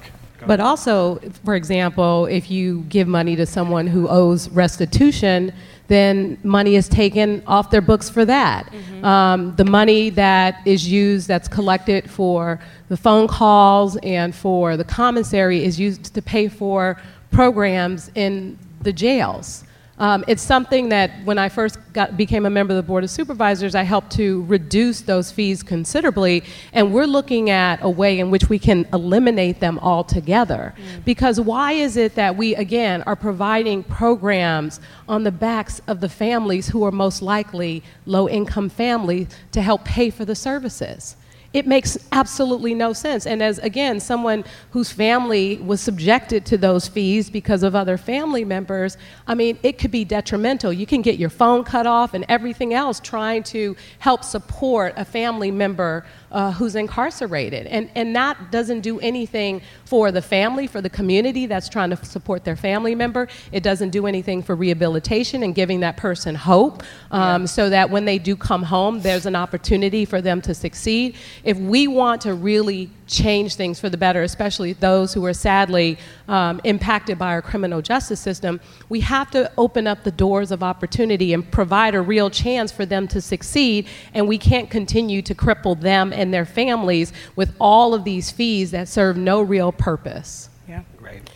[0.46, 5.52] But also, for example, if you give money to someone who owes restitution,
[5.88, 8.72] then money is taken off their books for that.
[8.72, 9.04] Mm-hmm.
[9.04, 14.84] Um, the money that is used, that's collected for the phone calls and for the
[14.84, 19.64] commissary, is used to pay for programs in the jails.
[20.00, 23.12] Um, it's something that when I first got, became a member of the Board of
[23.12, 26.44] Supervisors, I helped to reduce those fees considerably.
[26.72, 30.74] And we're looking at a way in which we can eliminate them altogether.
[30.76, 31.06] Mm.
[31.06, 36.10] Because why is it that we, again, are providing programs on the backs of the
[36.10, 41.16] families who are most likely low income families to help pay for the services?
[41.54, 43.28] It makes absolutely no sense.
[43.28, 48.44] And as, again, someone whose family was subjected to those fees because of other family
[48.44, 50.74] members, I mean, it could be detrimental.
[50.74, 55.06] You can get your phone cut off and everything else trying to help support a
[55.06, 57.68] family member uh, who's incarcerated.
[57.68, 62.06] And, and that doesn't do anything for the family, for the community that's trying to
[62.06, 63.28] support their family member.
[63.52, 67.46] It doesn't do anything for rehabilitation and giving that person hope um, yeah.
[67.46, 71.16] so that when they do come home, there's an opportunity for them to succeed.
[71.44, 75.98] If we want to really change things for the better, especially those who are sadly
[76.28, 80.64] um, impacted by our criminal justice system, we have to open up the doors of
[80.64, 83.88] opportunity and provide a real chance for them to succeed.
[84.14, 88.72] And we can't continue to cripple them and their families with all of these fees
[88.72, 90.50] that serve no real purpose.
[90.68, 91.30] Yeah, great.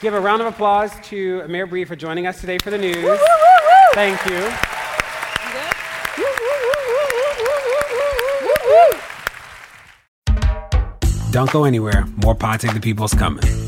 [0.00, 3.18] Give a round of applause to Mayor Breed for joining us today for the news.
[3.94, 4.50] Thank you.
[11.30, 12.06] Don't go anywhere.
[12.16, 13.67] More Pod Save the People's coming.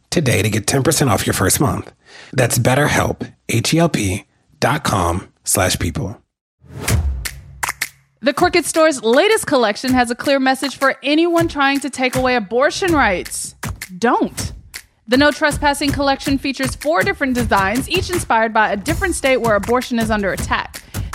[0.11, 1.91] today to get 10% off your first month.
[2.33, 4.25] That's betterhelp, H-E-L-P
[4.59, 6.21] dot com slash people.
[8.23, 12.35] The Crooked Store's latest collection has a clear message for anyone trying to take away
[12.35, 13.55] abortion rights.
[13.97, 14.53] Don't.
[15.07, 19.55] The No Trespassing collection features four different designs, each inspired by a different state where
[19.55, 20.83] abortion is under attack.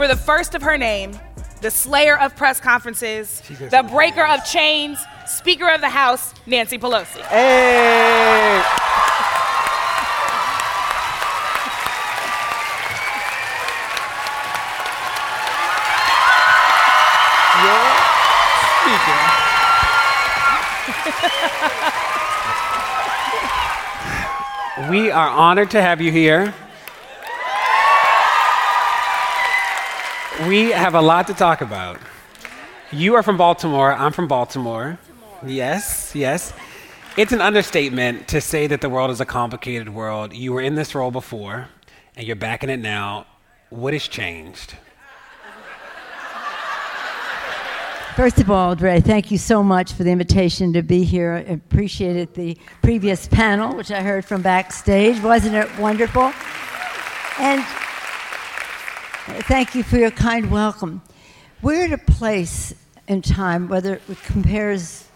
[0.00, 1.12] for the first of her name,
[1.60, 7.20] the slayer of press conferences, the breaker of chains, Speaker of the House, Nancy Pelosi.
[7.20, 8.62] Hey!
[24.88, 26.54] We are honored to have you here.
[30.50, 32.00] We have a lot to talk about.
[32.90, 33.92] You are from Baltimore.
[33.92, 34.98] I'm from Baltimore.
[35.46, 36.52] Yes, yes.
[37.16, 40.34] It's an understatement to say that the world is a complicated world.
[40.34, 41.68] You were in this role before,
[42.16, 43.26] and you're back in it now.
[43.68, 44.74] What has changed?
[48.16, 51.44] First of all, DeRay, thank you so much for the invitation to be here.
[51.48, 55.20] I appreciated the previous panel, which I heard from backstage.
[55.20, 56.32] Wasn't it wonderful?
[57.38, 57.64] And
[59.38, 61.00] thank you for your kind welcome.
[61.62, 62.74] We're at a place
[63.06, 65.06] in time, whether it compares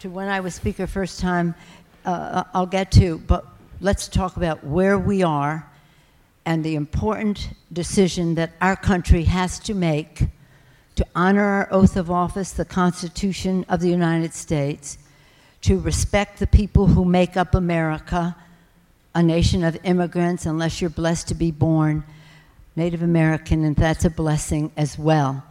[0.00, 1.54] to when I was speaker first time,
[2.04, 3.44] uh, I'll get to, but
[3.80, 5.68] let's talk about where we are
[6.46, 10.26] and the important decision that our country has to make
[10.94, 14.98] to honor our oath of office, the Constitution of the United States,
[15.62, 18.36] to respect the people who make up America,
[19.14, 22.04] a nation of immigrants, unless you're blessed to be born
[22.78, 25.44] Native American, and that's a blessing as well,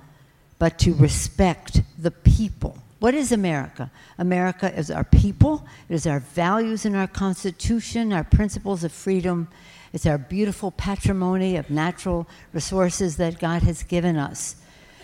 [0.59, 2.77] but to respect the people.
[2.99, 3.91] What is America?
[4.17, 9.49] America is our people, it is our values in our Constitution, our principles of freedom,
[9.93, 14.55] it's our beautiful patrimony of natural resources that God has given us.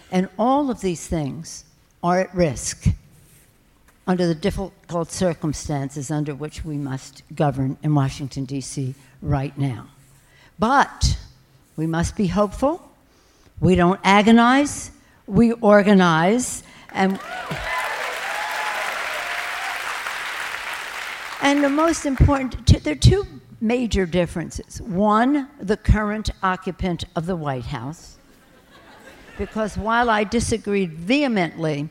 [0.10, 1.66] And all of these things
[2.02, 2.88] are at risk
[4.08, 8.96] under the difficult circumstances under which we must govern in Washington, D.C.
[9.22, 9.88] right now.
[10.58, 11.18] But
[11.76, 12.92] we must be hopeful.
[13.60, 14.92] We don't agonize,
[15.28, 16.64] we organize.
[16.92, 17.20] And,
[21.42, 23.26] and the most important, there are two
[23.62, 24.82] major differences.
[24.82, 28.18] One, the current occupant of the White House
[29.38, 31.90] because while I disagreed vehemently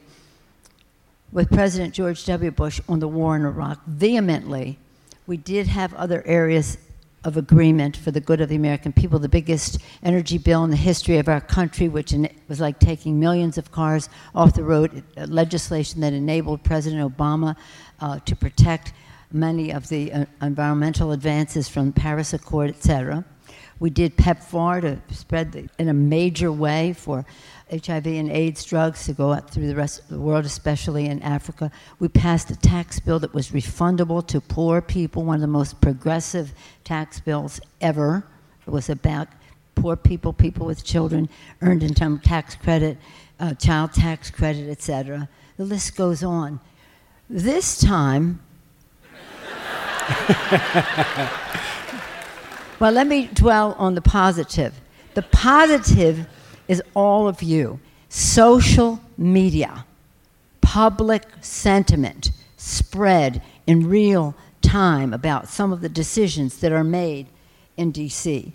[1.33, 2.51] with President George W.
[2.51, 4.79] Bush on the war in Iraq, vehemently,
[5.27, 6.79] we did have other areas
[7.25, 9.19] of agreement for the good of the American people.
[9.19, 12.15] The biggest energy bill in the history of our country, which
[12.49, 17.57] was like taking millions of cars off the road, legislation that enabled President Obama
[18.01, 18.93] uh, to protect
[19.31, 23.25] many of the uh, environmental advances from the Paris Accord, et cetera.
[23.79, 27.25] We did PEPFAR to spread the, in a major way for
[27.73, 31.23] HIV and AIDS drugs to go out through the rest of the world, especially in
[31.23, 31.71] Africa.
[31.99, 35.81] We passed a tax bill that was refundable to poor people, one of the most
[35.81, 36.53] progressive
[36.85, 38.25] tax bills ever.
[38.67, 39.29] It was about
[39.75, 41.29] poor people, people with children,
[41.63, 42.99] earned income tax credit,
[43.41, 45.29] uh, child tax credit, etc.
[45.57, 46.61] The list goes on.
[47.31, 48.41] This time,
[52.79, 54.79] well, let me dwell on the positive.
[55.15, 56.27] The positive
[56.73, 57.79] is all of you.
[58.09, 59.85] Social media,
[60.61, 67.27] public sentiment spread in real time about some of the decisions that are made
[67.77, 68.53] in DC.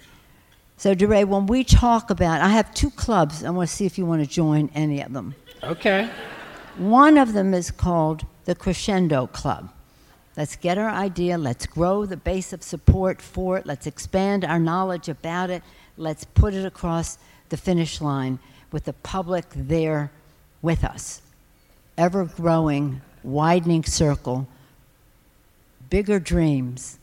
[0.78, 3.44] So, DeRay, when we talk about, I have two clubs.
[3.44, 5.36] I want to see if you want to join any of them.
[5.64, 6.10] Okay.
[6.78, 9.70] One of them is called the Crescendo Club.
[10.36, 11.38] Let's get our idea.
[11.38, 13.66] Let's grow the base of support for it.
[13.66, 15.64] Let's expand our knowledge about it.
[15.98, 17.18] Let's put it across
[17.50, 18.40] the finish line
[18.72, 20.12] with the public there
[20.62, 21.22] with us.
[21.98, 24.48] Ever growing, widening circle,
[25.90, 27.00] bigger dreams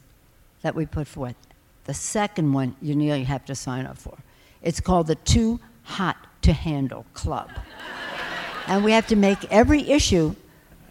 [0.63, 1.37] that we put forth.
[1.85, 4.17] The second one you nearly have to sign up for.
[4.63, 7.51] It's called the Too Hot to Handle Club.
[8.67, 10.35] and we have to make every issue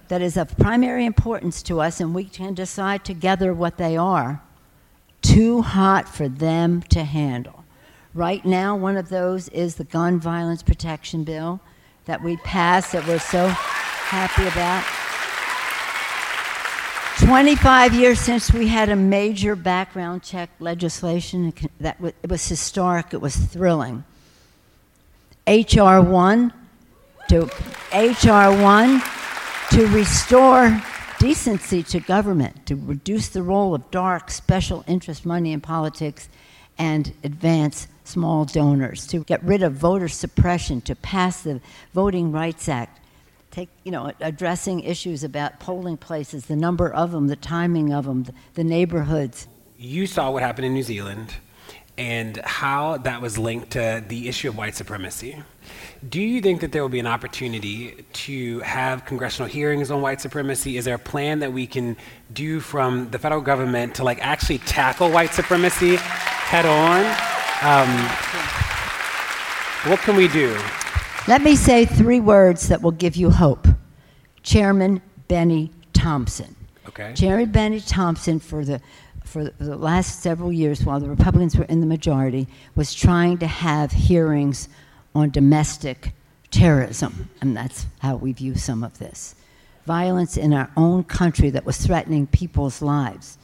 [0.10, 4.42] that is of primary importance to us, and we can decide together what they are,
[5.22, 7.63] too hot for them to handle.
[8.16, 11.60] Right now, one of those is the Gun Violence Protection Bill
[12.06, 14.84] that we passed that we're so happy about.
[17.28, 23.22] 25 years since we had a major background check legislation that it was historic, it
[23.22, 24.04] was thrilling.
[25.48, 26.54] HR 1
[27.30, 27.46] to
[27.92, 29.02] HR 1
[29.72, 30.84] to restore
[31.18, 36.30] decency to government, to reduce the role of dark special interest money in politics
[36.78, 41.62] and advance small donors, to get rid of voter suppression, to pass the
[41.94, 43.00] Voting Rights Act,
[43.52, 48.06] take, you know, addressing issues about polling places, the number of them, the timing of
[48.06, 48.26] them,
[48.56, 49.48] the, neighborhoods.
[49.78, 51.36] You saw what happened in New Zealand
[51.98, 55.42] and how that was linked to the issue of white supremacy.
[56.08, 60.20] Do you think that there will be an opportunity to have congressional hearings on white
[60.20, 60.78] supremacy?
[60.78, 61.96] Is there a plan that we can
[62.34, 67.43] do from the federal government to like actually tackle white supremacy head on?
[67.64, 67.88] Um,
[69.90, 70.54] what can we do?
[71.30, 73.66] Let me say three words that will give you hope.
[74.42, 76.58] Chairman Bennie Thompson.
[76.90, 77.14] Okay.
[77.14, 78.82] Chairman Bennie Thompson, for the
[79.24, 83.48] for the last several years, while the Republicans were in the majority, was trying to
[83.48, 84.68] have hearings
[85.16, 86.12] on domestic
[86.52, 89.36] terrorism, and that's how we view some of this.
[89.86, 93.38] Violence in our own country that was threatening people's lives.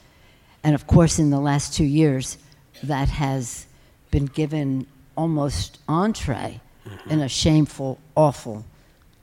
[0.61, 2.37] And of course, in the last two years,
[2.83, 3.65] that has
[4.11, 7.09] been given almost entree mm-hmm.
[7.09, 8.65] in a shameful, awful,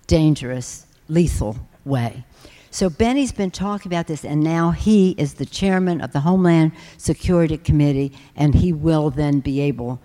[0.06, 2.24] dangerous, lethal way.
[2.70, 6.72] So Bennie's been talking about this, and now he is the chairman of the Homeland
[6.98, 10.00] Security Committee, and he will then be able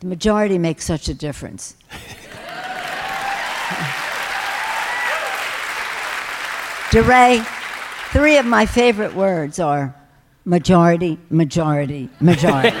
[0.00, 1.76] the majority makes such a difference.
[6.90, 7.44] DeRay,
[8.10, 9.94] three of my favorite words are
[10.44, 12.76] majority, majority, majority.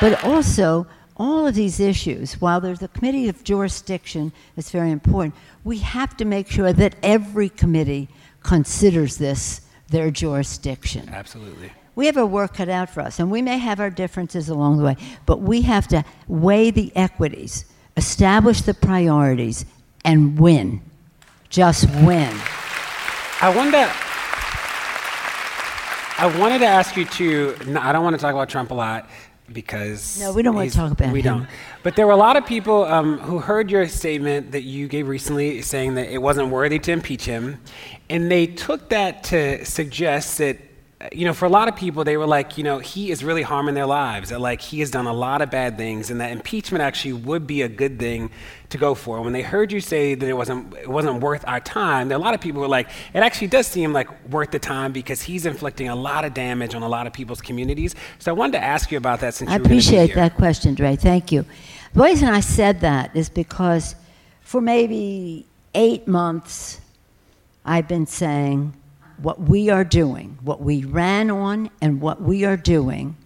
[0.00, 5.34] but also, all of these issues, while there's a committee of jurisdiction that's very important,
[5.64, 8.08] we have to make sure that every committee
[8.42, 9.60] considers this
[9.90, 11.08] their jurisdiction.
[11.08, 14.48] Absolutely we have our work cut out for us, and we may have our differences
[14.48, 19.66] along the way, but we have to weigh the equities, establish the priorities,
[20.02, 20.80] and win.
[21.50, 22.34] Just win.
[23.42, 24.09] I wonder.
[26.20, 27.56] I wanted to ask you to.
[27.80, 29.08] I don't want to talk about Trump a lot
[29.50, 31.38] because no, we don't want to talk about we him.
[31.38, 31.48] don't.
[31.82, 35.08] But there were a lot of people um, who heard your statement that you gave
[35.08, 37.58] recently, saying that it wasn't worthy to impeach him,
[38.10, 40.58] and they took that to suggest that
[41.12, 43.40] you know, for a lot of people, they were like, you know, he is really
[43.40, 44.28] harming their lives.
[44.28, 47.46] That like he has done a lot of bad things, and that impeachment actually would
[47.46, 48.30] be a good thing
[48.68, 49.22] to go for.
[49.22, 52.20] When they heard you say that it wasn't it wasn't worth our time, there a
[52.20, 55.46] lot of people were like, it actually does seem like worth the time because he's
[55.46, 57.94] inflicting a lot of damage on a lot of people's communities.
[58.18, 60.96] So I wanted to ask you about that since I appreciate that question, DeRay.
[60.96, 61.46] Thank you.
[61.94, 63.96] The reason I said that is because
[64.42, 66.78] for maybe eight months,
[67.64, 68.74] I've been saying
[69.22, 73.16] what we are doing, what we ran on, and what we are doing,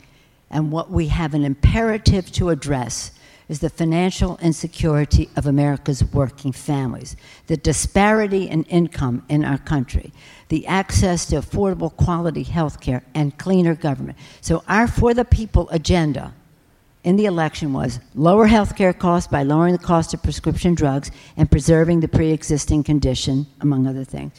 [0.50, 3.12] and what we have an imperative to address
[3.48, 7.16] is the financial insecurity of America's working families,
[7.46, 10.12] the disparity in income in our country,
[10.48, 14.16] the access to affordable quality health care, and cleaner government.
[14.40, 16.32] So, our For the People agenda
[17.04, 21.10] in the election was lower health care costs by lowering the cost of prescription drugs
[21.36, 24.32] and preserving the pre existing condition, among other things.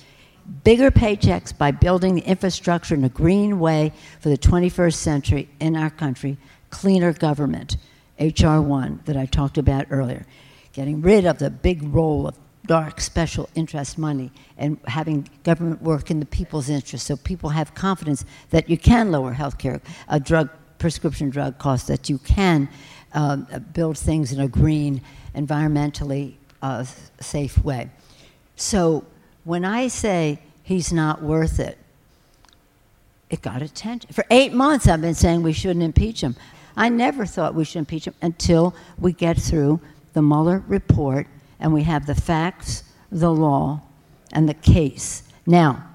[0.64, 5.76] Bigger paychecks by building the infrastructure in a green way for the 21st century in
[5.76, 6.38] our country.
[6.70, 7.78] Cleaner government,
[8.20, 8.62] H.R.
[8.62, 10.26] 1, that I talked about earlier.
[10.74, 12.38] Getting rid of the big role of
[12.68, 17.74] dark special interest money and having government work in the people's interest so people have
[17.74, 19.82] confidence that you can lower health care,
[20.24, 22.70] drug prescription drug costs, that you can
[23.14, 23.38] uh,
[23.74, 25.02] build things in a green,
[25.36, 26.84] environmentally uh,
[27.20, 27.89] safe way.
[28.56, 29.06] So
[29.46, 31.78] when I say he's not worth it,
[33.30, 34.12] it got attention.
[34.12, 36.36] For eight months, I've been saying we shouldn't impeach him.
[36.76, 39.80] I never thought we should impeach him until we get through
[40.14, 41.28] the Mueller report
[41.60, 43.82] and we have the facts, the law,
[44.34, 45.24] and the case.
[45.46, 45.88] Now,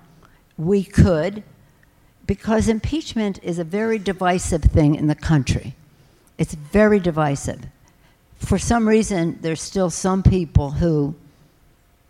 [0.56, 1.42] we could
[2.26, 5.74] because impeachment is a very divisive thing in the country.
[6.38, 7.66] It's very divisive.
[8.36, 11.16] For some reason, there's still some people who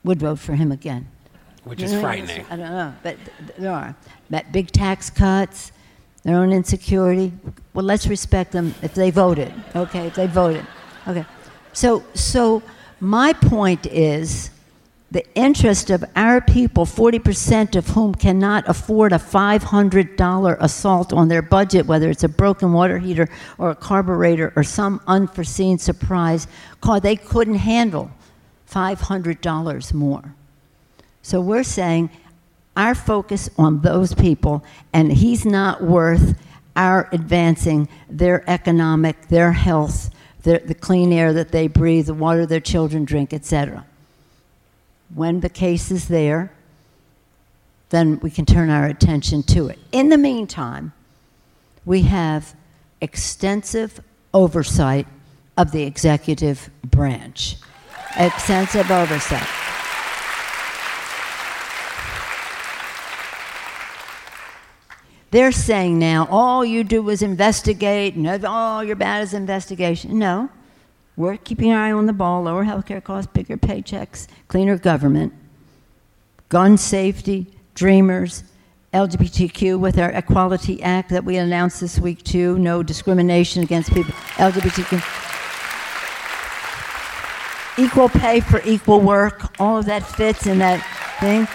[0.04, 1.08] would vote for him again.
[1.64, 2.46] Which is frightening.
[2.50, 3.16] I don't know, but
[3.58, 3.94] there are.
[4.30, 5.72] But big tax cuts,
[6.22, 7.32] their own insecurity.
[7.74, 9.52] Well, let's respect them if they voted.
[9.76, 10.66] Okay, if they voted.
[11.06, 11.24] Okay.
[11.72, 12.62] So, so
[13.00, 14.50] my point is
[15.10, 21.42] the interest of our people, 40% of whom cannot afford a $500 assault on their
[21.42, 26.46] budget, whether it's a broken water heater or a carburetor or some unforeseen surprise
[26.80, 28.10] car, they couldn't handle
[28.70, 30.34] $500 more.
[31.22, 32.10] So we're saying
[32.76, 36.38] our focus on those people, and he's not worth
[36.76, 40.10] our advancing their economic, their health,
[40.42, 43.84] their, the clean air that they breathe, the water their children drink, etc
[45.14, 46.52] when the case is there,
[47.90, 49.78] then we can turn our attention to it.
[49.92, 50.92] In the meantime,
[51.84, 52.54] we have
[53.00, 54.00] extensive
[54.32, 55.06] oversight
[55.56, 57.56] of the executive branch.
[58.16, 59.46] Extensive oversight.
[65.30, 70.18] They're saying now all you do is investigate, and all you're bad is investigation.
[70.18, 70.48] No,
[71.16, 75.32] we're keeping our eye on the ball, lower healthcare costs, bigger paychecks, cleaner government,
[76.48, 78.42] gun safety, dreamers,
[78.92, 84.12] LGBTQ with our Equality Act that we announced this week too, no discrimination against people,
[84.34, 85.00] LGBTQ.
[87.78, 90.84] Equal pay for equal work, all of that fits in that
[91.20, 91.46] thing.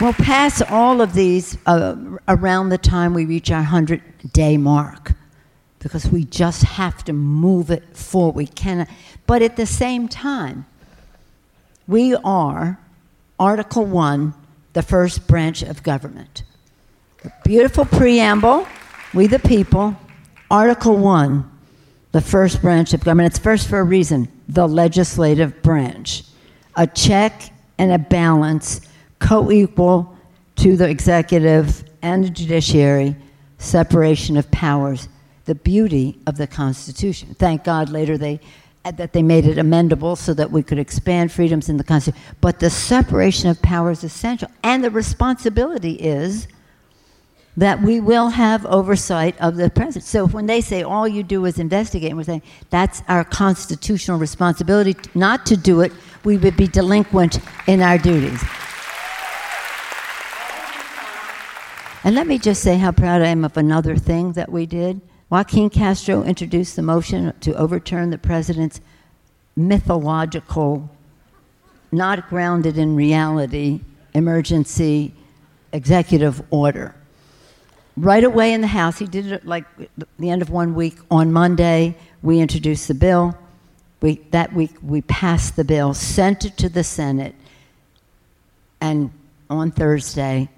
[0.00, 1.94] We'll pass all of these uh,
[2.26, 5.12] around the time we reach our 100 day mark
[5.78, 8.36] because we just have to move it forward.
[8.36, 8.88] We cannot.
[9.26, 10.64] But at the same time,
[11.86, 12.78] we are
[13.38, 14.32] Article 1,
[14.72, 16.44] the first branch of government.
[17.44, 18.66] Beautiful preamble,
[19.12, 19.96] we the people.
[20.50, 21.50] Article 1,
[22.12, 23.34] the first branch of government.
[23.34, 26.24] It's first for a reason the legislative branch.
[26.76, 28.80] A check and a balance
[29.20, 30.16] co equal
[30.56, 33.14] to the executive and the judiciary,
[33.58, 35.08] separation of powers
[35.50, 37.34] the beauty of the Constitution.
[37.34, 38.38] Thank God later they
[38.84, 42.24] uh, that they made it amendable so that we could expand freedoms in the Constitution.
[42.40, 46.46] But the separation of power is essential, and the responsibility is
[47.56, 50.04] that we will have oversight of the president.
[50.04, 54.94] So when they say all you do is investigate, we're saying that's our constitutional responsibility.
[55.14, 55.92] Not to do it,
[56.24, 58.40] we would be delinquent in our duties.
[62.02, 65.02] And let me just say how proud I am of another thing that we did.
[65.28, 68.80] Joaquin Castro introduced the motion to overturn the president's
[69.54, 70.88] mythological,
[71.92, 73.80] not grounded in reality,
[74.14, 75.12] emergency
[75.72, 76.94] executive order.
[77.98, 79.66] Right away in the House, he did it like
[80.18, 80.96] the end of one week.
[81.10, 83.36] On Monday, we introduced the bill.
[84.00, 87.34] We, that week, we passed the bill, sent it to the Senate,
[88.80, 89.10] and
[89.50, 90.48] on Thursday,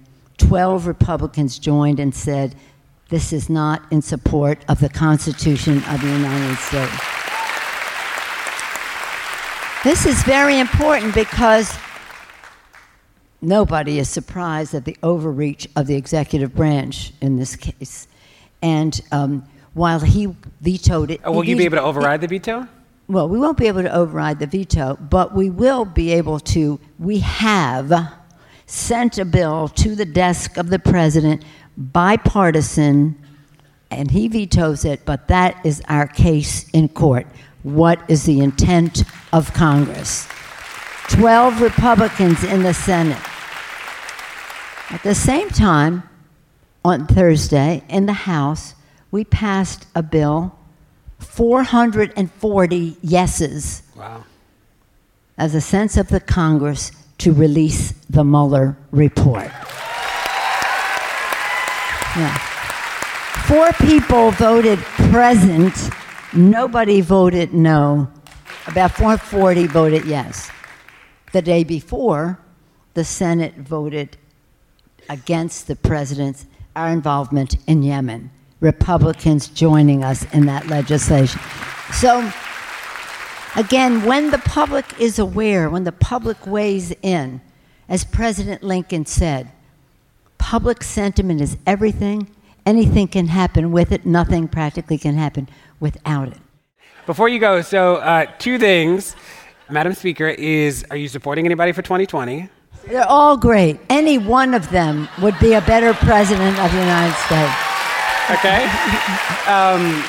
[0.47, 2.55] 12 Republicans joined and said,
[3.09, 6.91] this is not in support of the Constitution of the United States.
[9.83, 11.77] This is very important because
[13.41, 18.07] nobody is surprised at the overreach of the executive branch in this case.
[18.61, 21.23] And um, while he vetoed it.
[21.23, 22.67] Will you be able to override the veto?
[23.07, 26.79] Well, we won't be able to override the veto, but we will be able to.
[26.97, 27.91] We have
[28.65, 31.43] sent a bill to the desk of the president
[31.77, 33.15] bipartisan,
[33.91, 37.27] and he vetoes it, but that is our case in court.
[37.63, 40.27] What is the intent of Congress?
[41.09, 43.21] 12 Republicans in the Senate.
[44.89, 46.03] At the same time,
[46.85, 48.75] on Thursday, in the House,
[49.11, 50.57] we passed a bill
[51.19, 53.83] 440 yeses.
[53.95, 54.25] Wow.
[55.37, 59.49] As a sense of the Congress to release the Mueller report.
[62.15, 62.37] Yeah.
[63.47, 64.79] Four people voted
[65.11, 65.73] present,
[66.33, 68.09] nobody voted no.
[68.67, 70.49] About 440 voted yes.
[71.33, 72.39] The day before,
[72.93, 74.17] the Senate voted
[75.09, 76.45] against the president's
[76.75, 78.31] our involvement in Yemen.
[78.59, 81.39] Republicans joining us in that legislation.
[81.91, 82.31] So
[83.55, 87.41] again, when the public is aware, when the public weighs in,
[87.89, 89.51] as President Lincoln said,
[90.37, 92.27] public sentiment is everything.
[92.65, 95.49] Anything can happen with it, nothing practically can happen
[95.79, 96.37] without it.
[97.05, 99.15] Before you go, so uh, two things.
[99.69, 102.49] Madam Speaker, is are you supporting anybody for 2020?
[102.87, 103.79] They're all great.
[103.89, 107.73] Any one of them would be a better president of the United States.
[108.31, 108.63] Okay.
[109.47, 110.03] Um,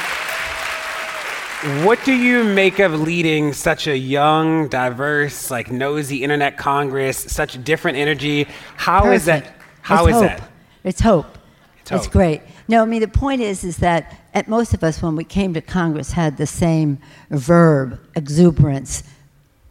[1.65, 7.63] what do you make of leading such a young, diverse, like nosy internet Congress, such
[7.65, 8.47] different energy?
[8.77, 9.47] How is Perfect.
[9.47, 9.65] that?
[9.81, 10.31] How it's is hope.
[10.31, 10.51] that?
[10.85, 11.39] It's hope.
[11.81, 12.11] It's hope.
[12.11, 12.43] great.
[12.69, 15.55] No, I mean the point is, is that at most of us, when we came
[15.55, 16.99] to Congress, had the same
[17.31, 19.03] verb, exuberance.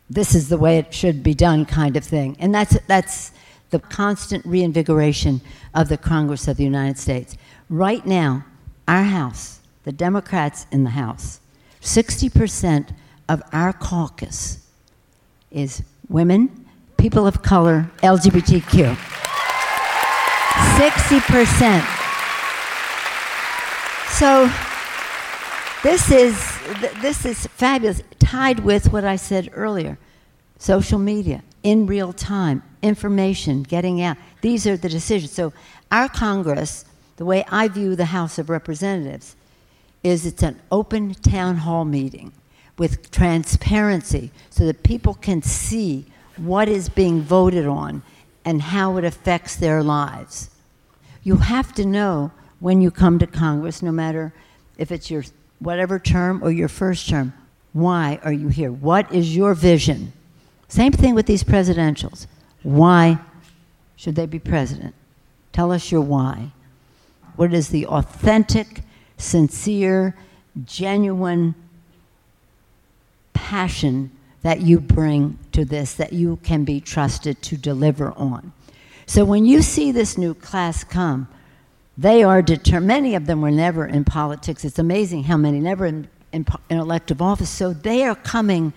[0.10, 3.34] This is the way it should be done, kind of thing, and that's that's
[3.70, 5.42] the constant reinvigoration
[5.76, 7.38] of the Congress of the United States.
[7.70, 8.46] Right now,
[8.88, 11.40] our House, the Democrats in the House,
[11.84, 12.96] 60%
[13.28, 14.66] of our caucus
[15.52, 16.66] is women,
[16.98, 18.96] people of color, LGBTQ.
[20.78, 21.84] 60%.
[24.12, 24.50] So
[25.84, 26.58] this is,
[27.02, 29.98] this is fabulous, tied with what I said earlier
[30.58, 34.16] social media, in real time, information getting out.
[34.40, 35.32] These are the decisions.
[35.32, 35.52] So
[35.92, 36.86] our Congress,
[37.18, 39.36] the way I view the House of Representatives,
[40.04, 42.34] is it's an open town hall meeting
[42.78, 46.06] with transparency so that people can see
[46.38, 48.02] what is being voted on
[48.44, 50.50] and how it affects their lives.
[51.24, 54.34] You have to know when you come to Congress, no matter
[54.78, 55.24] if it's your
[55.60, 57.34] whatever term or your first term,
[57.72, 58.72] why are you here?
[58.72, 60.14] What is your vision?
[60.68, 62.28] Same thing with these presidentials.
[62.64, 63.20] Why
[63.96, 64.96] should they be president?
[65.52, 66.52] Tell us your why.
[67.36, 68.82] What is the authentic,
[69.18, 70.16] sincere,
[70.66, 71.56] genuine
[73.34, 74.12] passion
[74.42, 78.52] that you bring to this that you can be trusted to deliver on?
[79.06, 81.28] So when you see this new class come,
[81.98, 82.88] they are determined.
[82.88, 84.66] Many of them were never in politics.
[84.66, 87.50] It's amazing how many never in, in, in elective office.
[87.50, 88.74] So they are coming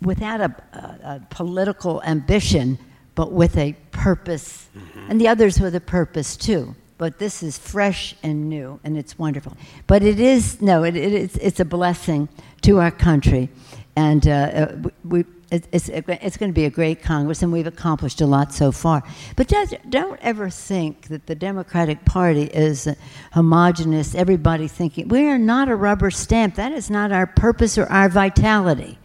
[0.00, 2.78] without a, a, a political ambition,
[3.14, 5.10] but with a purpose, mm-hmm.
[5.10, 6.74] and the others with a purpose too.
[6.98, 9.56] But this is fresh and new, and it's wonderful.
[9.86, 12.28] But it is no, it, it, it's, it's a blessing
[12.62, 13.48] to our country,
[13.96, 15.20] and uh, uh, we.
[15.20, 15.26] it-
[15.70, 19.02] It's, it's going to be a great Congress, and we've accomplished a lot so far.
[19.36, 22.88] But don't, don't ever think that the Democratic Party is
[23.32, 25.08] homogenous, everybody thinking.
[25.08, 26.54] We are not a rubber stamp.
[26.54, 28.98] That is not our purpose or our vitality.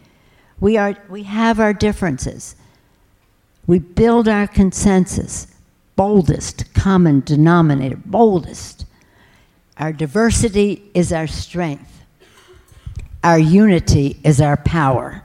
[0.58, 2.56] We, are, we have our differences.
[3.66, 5.48] We build our consensus,
[5.98, 8.86] boldest common denominator, boldest.
[9.78, 12.04] Our diversity is our strength.
[13.24, 15.24] Our unity is our power.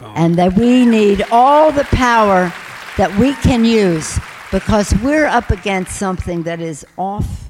[0.00, 2.52] And that we need all the power
[2.96, 4.18] that we can use
[4.50, 7.48] because we're up against something that is off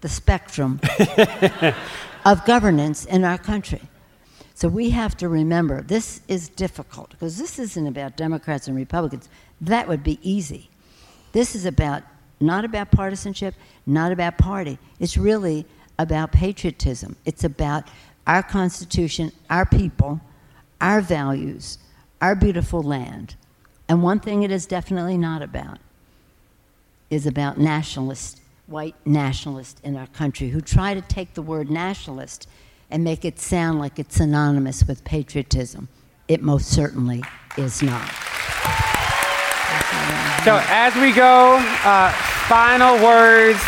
[0.00, 0.80] the spectrum
[2.24, 3.82] of governance in our country.
[4.54, 9.28] So we have to remember this is difficult because this isn't about Democrats and Republicans.
[9.60, 10.69] That would be easy.
[11.32, 12.02] This is about
[12.40, 13.54] not about partisanship,
[13.86, 14.78] not about party.
[14.98, 15.66] It's really
[15.98, 17.16] about patriotism.
[17.26, 17.84] It's about
[18.26, 20.20] our Constitution, our people,
[20.80, 21.78] our values,
[22.20, 23.34] our beautiful land.
[23.88, 25.78] And one thing it is definitely not about
[27.10, 32.48] is about nationalists, white nationalists in our country who try to take the word nationalist
[32.90, 35.88] and make it sound like it's synonymous with patriotism.
[36.28, 37.22] It most certainly
[37.58, 38.29] is not.
[40.44, 42.10] So as we go, uh,
[42.48, 43.62] final words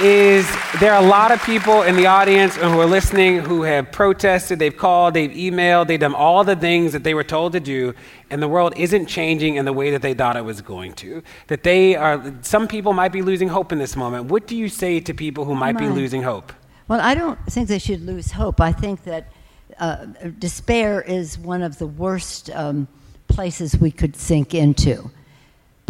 [0.00, 0.44] is
[0.80, 3.92] there are a lot of people in the audience and who are listening who have
[3.92, 7.60] protested, they've called, they've emailed, they've done all the things that they were told to
[7.60, 7.94] do,
[8.28, 11.22] and the world isn't changing in the way that they thought it was going to.
[11.46, 14.24] That they are, some people might be losing hope in this moment.
[14.24, 16.52] What do you say to people who might be losing hope?
[16.88, 18.60] Well, I don't think they should lose hope.
[18.60, 19.32] I think that
[19.78, 20.06] uh,
[20.40, 22.88] despair is one of the worst um,
[23.28, 25.08] places we could sink into.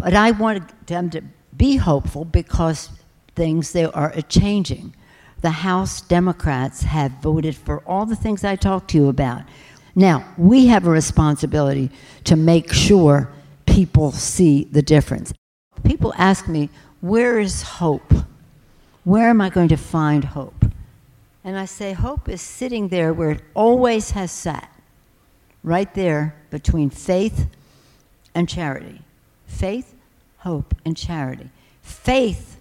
[0.01, 1.23] But I wanted them to
[1.57, 2.89] be hopeful because
[3.35, 4.95] things they are changing.
[5.41, 9.43] the House Democrats have voted for all the things I talked to you about.
[9.95, 11.91] Now, we have a responsibility
[12.25, 13.31] to make sure
[13.67, 15.33] people see the difference.
[15.83, 16.69] People ask me,
[17.01, 18.13] where is hope?
[19.05, 20.65] Where am I going to find hope?
[21.43, 24.71] And I say, hope is sitting there where it always has sat,
[25.65, 27.47] right there between faith
[28.35, 29.01] and charity.
[29.51, 29.95] Faith,
[30.39, 31.51] hope, and charity.
[31.83, 32.59] Faith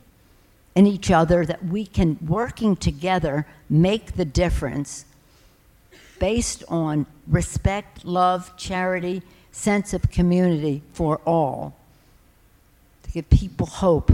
[0.76, 5.06] in each other that we can, working together, make the difference
[6.20, 9.22] based on respect, love, charity,
[9.52, 11.76] sense of community for all.
[13.04, 14.12] To give people hope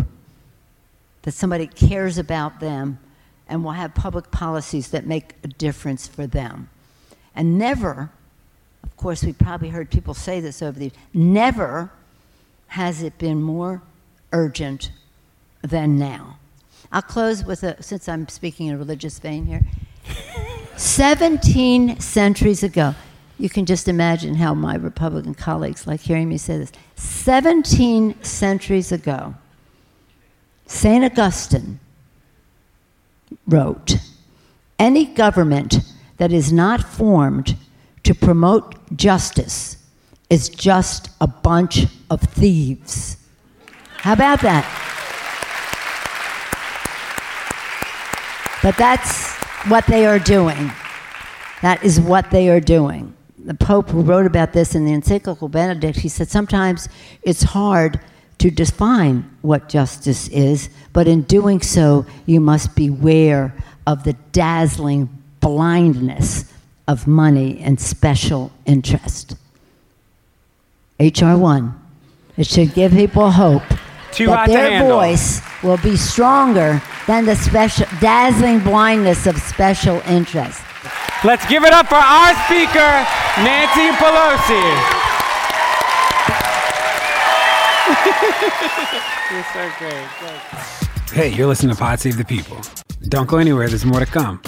[1.24, 3.00] that somebody cares about them
[3.48, 6.70] and will have public policies that make a difference for them.
[7.36, 8.12] And never,
[8.84, 11.92] of course, we've probably heard people say this over the years, never
[12.68, 13.82] has it been more
[14.32, 14.92] urgent
[15.62, 16.38] than now.
[16.92, 19.62] I'll close with a, since I'm speaking in a religious vein here.
[20.78, 22.96] 17 centuries ago,
[23.38, 26.72] you can just imagine how my Republican colleagues like hearing me say this.
[26.96, 29.36] 17 centuries ago,
[30.68, 31.04] St.
[31.04, 31.80] Augustine
[33.48, 33.98] wrote
[34.80, 35.78] Any government
[36.18, 37.56] that is not formed
[38.04, 39.78] to promote justice
[40.30, 43.18] is just a bunch of thieves.
[43.98, 44.64] How about that?
[48.62, 49.36] But that's
[49.68, 50.72] what they are doing.
[51.62, 53.14] That is what they are doing.
[53.38, 56.90] The Pope, who wrote about this in the encyclical Benedict, he said sometimes
[57.22, 58.00] it's hard
[58.40, 63.54] to define what justice is, but in doing so, you must beware
[63.88, 65.10] of the dazzling
[65.40, 66.52] blindness
[66.88, 69.36] of money and special interest.
[71.00, 71.82] HR 1.
[72.38, 73.64] It should give people hope
[74.12, 80.62] Too that their voice will be stronger than the special, dazzling blindness of special interest.
[81.24, 83.06] Let's give it up for our speaker,
[83.44, 84.66] Nancy Pelosi.
[89.32, 90.08] You're so great.
[91.12, 92.60] Hey, you're listening to Pod Save the People.
[93.10, 94.42] Don't go anywhere, there's more to come.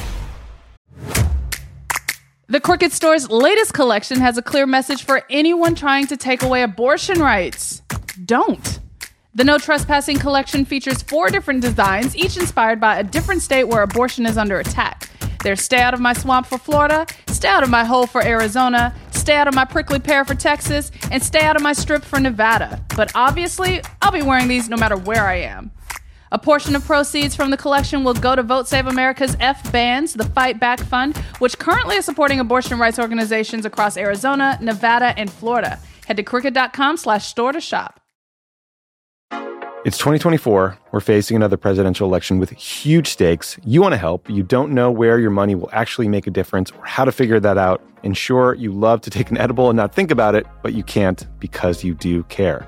[2.49, 6.63] The Crooked Store's latest collection has a clear message for anyone trying to take away
[6.63, 7.81] abortion rights.
[8.23, 8.79] Don't.
[9.35, 13.81] The No Trespassing collection features four different designs, each inspired by a different state where
[13.81, 15.09] abortion is under attack.
[15.43, 18.95] There's Stay Out of My Swamp for Florida, Stay Out of My Hole for Arizona,
[19.11, 22.17] Stay Out of My Prickly Pear for Texas, and Stay Out of My Strip for
[22.17, 22.81] Nevada.
[22.95, 25.71] But obviously, I'll be wearing these no matter where I am.
[26.31, 30.13] A portion of proceeds from the collection will go to Vote Save America's F Bands,
[30.13, 35.31] the Fight Back Fund, which currently is supporting abortion rights organizations across Arizona, Nevada, and
[35.31, 35.79] Florida.
[36.05, 38.01] Head to crooked.com slash store to shop.
[39.85, 40.77] It's 2024.
[40.91, 43.57] We're facing another presidential election with huge stakes.
[43.63, 44.29] You want to help.
[44.29, 47.39] You don't know where your money will actually make a difference or how to figure
[47.39, 47.81] that out.
[48.03, 50.83] And sure, you love to take an edible and not think about it, but you
[50.83, 52.67] can't because you do care.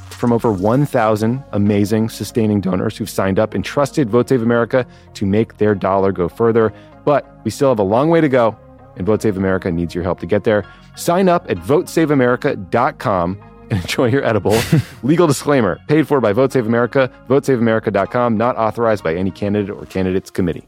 [0.21, 5.25] From over 1,000 amazing sustaining donors who've signed up and trusted Vote Save America to
[5.25, 6.71] make their dollar go further.
[7.05, 8.55] But we still have a long way to go,
[8.97, 10.63] and Vote Save America needs your help to get there.
[10.95, 13.41] Sign up at votesaveamerica.com
[13.71, 14.55] and enjoy your edible.
[15.01, 19.87] Legal disclaimer paid for by Vote Save America, votesaveamerica.com, not authorized by any candidate or
[19.87, 20.67] candidates committee.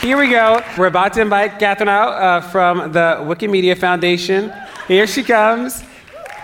[0.00, 0.62] here we go.
[0.78, 4.52] We're about to invite Katherine out uh, from the Wikimedia Foundation.
[4.88, 5.84] Here she comes.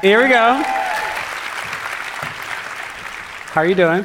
[0.03, 0.63] Here we go.
[3.53, 4.05] How are you doing?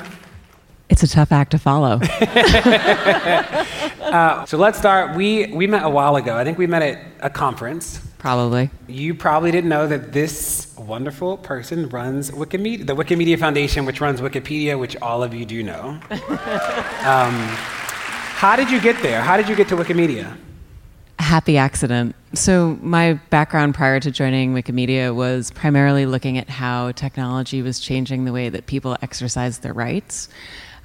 [0.89, 1.99] It's a tough act to follow.
[4.01, 5.17] uh, so let's start.
[5.17, 6.37] We, we met a while ago.
[6.37, 7.99] I think we met at a conference.
[8.19, 8.69] Probably.
[8.87, 14.21] You probably didn't know that this wonderful person runs Wikimedia, the Wikimedia Foundation, which runs
[14.21, 15.99] Wikipedia, which all of you do know.
[17.03, 17.57] um,
[18.41, 19.21] how did you get there?
[19.21, 20.35] How did you get to Wikimedia?
[21.19, 22.15] Happy accident.
[22.33, 28.25] So, my background prior to joining Wikimedia was primarily looking at how technology was changing
[28.25, 30.27] the way that people exercise their rights.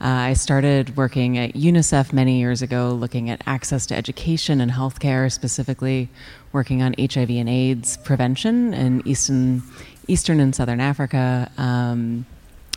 [0.02, 4.70] Uh, I started working at UNICEF many years ago, looking at access to education and
[4.70, 6.10] healthcare, specifically
[6.52, 9.62] working on HIV and AIDS prevention in Eastern,
[10.08, 11.50] Eastern and Southern Africa.
[11.56, 12.26] Um,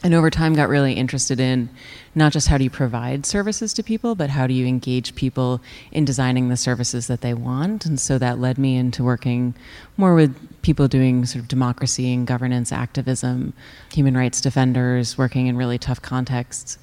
[0.03, 1.69] and over time got really interested in
[2.15, 5.61] not just how do you provide services to people but how do you engage people
[5.91, 7.85] in designing the services that they want.
[7.85, 9.53] And so that led me into working
[9.97, 13.53] more with people doing sort of democracy and governance activism
[13.93, 16.77] human rights defenders working in really tough contexts.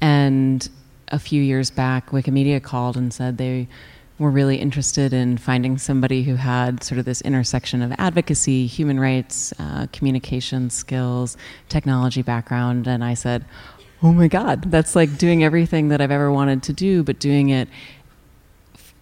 [0.00, 0.68] And
[1.08, 3.68] a few years back, Wikimedia called and said they
[4.18, 8.98] were really interested in finding somebody who had sort of this intersection of advocacy, human
[8.98, 11.36] rights, uh, communication skills,
[11.68, 12.86] technology background.
[12.86, 13.44] And I said,
[14.00, 17.48] Oh my God, that's like doing everything that I've ever wanted to do, but doing
[17.48, 17.68] it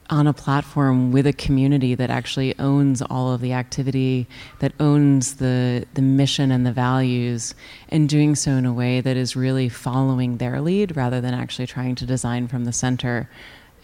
[0.08, 4.26] on a platform with a community that actually owns all of the activity,
[4.60, 7.54] that owns the the mission and the values,
[7.88, 11.66] and doing so in a way that is really following their lead rather than actually
[11.66, 13.28] trying to design from the center.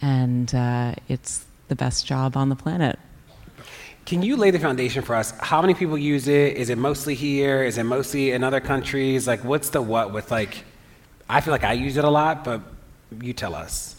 [0.03, 2.99] And uh, it's the best job on the planet.
[4.05, 5.31] Can you lay the foundation for us?
[5.39, 6.57] How many people use it?
[6.57, 7.63] Is it mostly here?
[7.63, 9.27] Is it mostly in other countries?
[9.27, 10.65] Like, what's the what with like?
[11.29, 12.59] I feel like I use it a lot, but
[13.21, 13.95] you tell us.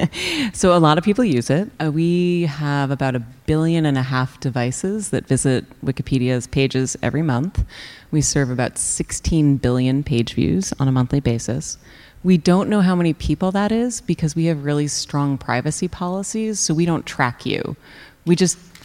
[0.52, 1.70] so a lot of people use it.
[1.78, 7.22] Uh, we have about a billion and a half devices that visit Wikipedia's pages every
[7.22, 7.64] month.
[8.10, 11.78] We serve about 16 billion page views on a monthly basis.
[12.24, 16.58] We don't know how many people that is because we have really strong privacy policies,
[16.58, 17.76] so we don't track you.
[18.24, 18.58] We just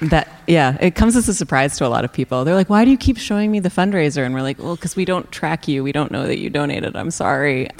[0.00, 2.44] that yeah it comes as a surprise to a lot of people.
[2.44, 4.26] They're like why do you keep showing me the fundraiser?
[4.26, 5.82] And we're like well because we don't track you.
[5.82, 6.96] We don't know that you donated.
[6.96, 7.70] I'm sorry.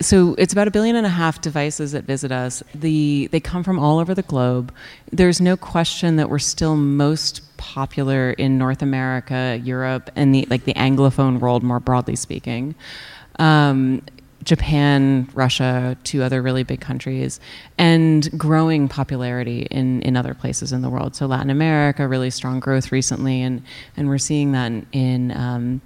[0.00, 2.62] So it's about a billion and a half devices that visit us.
[2.74, 4.74] The they come from all over the globe.
[5.12, 10.64] There's no question that we're still most popular in north america europe and the like
[10.64, 12.74] the anglophone world more broadly speaking
[13.38, 14.02] um,
[14.44, 17.38] Japan, Russia, two other really big countries,
[17.76, 21.14] and growing popularity in, in other places in the world.
[21.14, 23.62] So Latin America, really strong growth recently, and,
[23.96, 25.80] and we're seeing that in, um,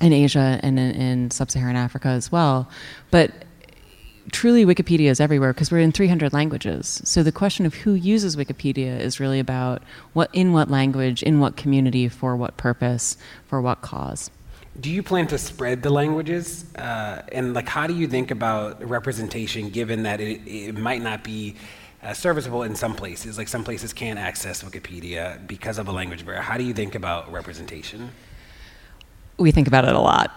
[0.00, 2.68] in Asia and in, in sub-Saharan Africa as well.
[3.10, 3.30] But
[4.32, 7.00] truly Wikipedia is everywhere because we're in 300 languages.
[7.04, 11.40] So the question of who uses Wikipedia is really about what in what language, in
[11.40, 13.16] what community, for what purpose,
[13.46, 14.30] for what cause.
[14.80, 16.64] Do you plan to spread the languages?
[16.76, 21.24] Uh, and like how do you think about representation given that it, it might not
[21.24, 21.56] be
[22.02, 23.38] uh, serviceable in some places?
[23.38, 26.42] Like some places can't access wikipedia because of a language barrier.
[26.42, 28.10] How do you think about representation
[29.38, 30.32] we think about it a lot.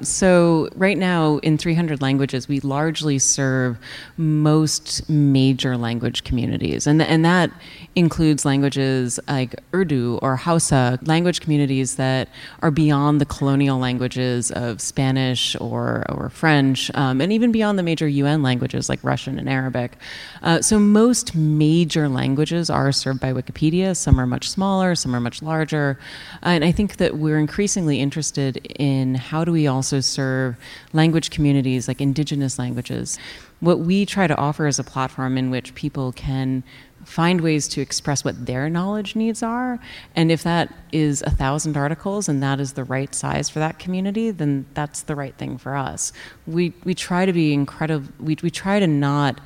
[0.06, 3.78] so, right now, in 300 languages, we largely serve
[4.16, 6.86] most major language communities.
[6.86, 7.50] And, and that
[7.96, 12.28] includes languages like Urdu or Hausa, language communities that
[12.62, 17.82] are beyond the colonial languages of Spanish or, or French, um, and even beyond the
[17.82, 19.96] major UN languages like Russian and Arabic.
[20.42, 23.96] Uh, so, most major languages are served by Wikipedia.
[23.96, 25.98] Some are much smaller, some are much larger.
[26.42, 30.56] and I think that we're increasingly interested interested in how do we also serve
[30.92, 33.18] language communities like indigenous languages.
[33.60, 36.62] What we try to offer is a platform in which people can
[37.04, 39.78] find ways to express what their knowledge needs are.
[40.14, 43.78] And if that is a thousand articles and that is the right size for that
[43.78, 46.12] community, then that's the right thing for us.
[46.46, 49.40] We, we try to be incredible, we, we try to not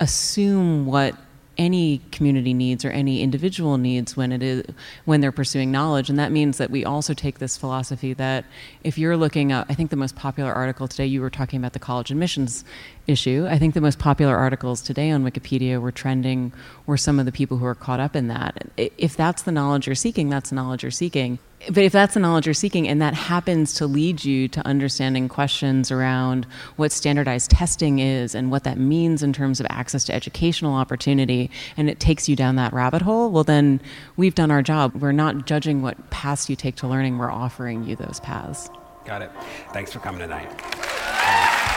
[0.00, 1.14] assume what
[1.58, 4.64] any community needs or any individual needs when it is
[5.04, 6.08] when they're pursuing knowledge.
[6.08, 8.44] And that means that we also take this philosophy that
[8.84, 11.72] if you're looking at i think the most popular article today you were talking about
[11.72, 12.64] the college admissions
[13.08, 13.46] issue.
[13.48, 16.52] I think the most popular articles today on wikipedia were trending
[16.86, 18.68] were some of the people who are caught up in that.
[18.76, 21.38] If that's the knowledge you're seeking that's the knowledge you're seeking.
[21.66, 25.28] But if that's the knowledge you're seeking and that happens to lead you to understanding
[25.28, 26.46] questions around
[26.76, 31.50] what standardized testing is and what that means in terms of access to educational opportunity
[31.76, 33.80] and it takes you down that rabbit hole well then
[34.16, 34.94] we've done our job.
[34.94, 37.18] We're not judging what paths you take to learning.
[37.18, 38.70] We're offering you those paths.
[39.04, 39.30] Got it.
[39.72, 41.67] Thanks for coming tonight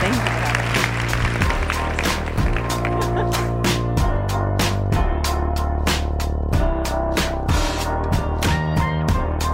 [0.00, 0.40] Thank you.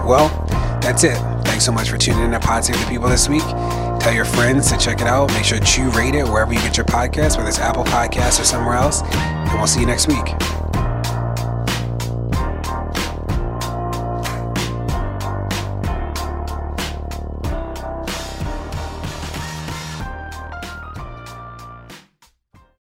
[0.07, 0.29] Well,
[0.81, 1.17] that's it.
[1.43, 3.43] Thanks so much for tuning in to Pod Save the People this week.
[3.99, 5.29] Tell your friends to check it out.
[5.33, 8.45] Make sure to rate it wherever you get your podcast, whether it's Apple Podcasts or
[8.45, 9.01] somewhere else.
[9.03, 10.23] And we'll see you next week.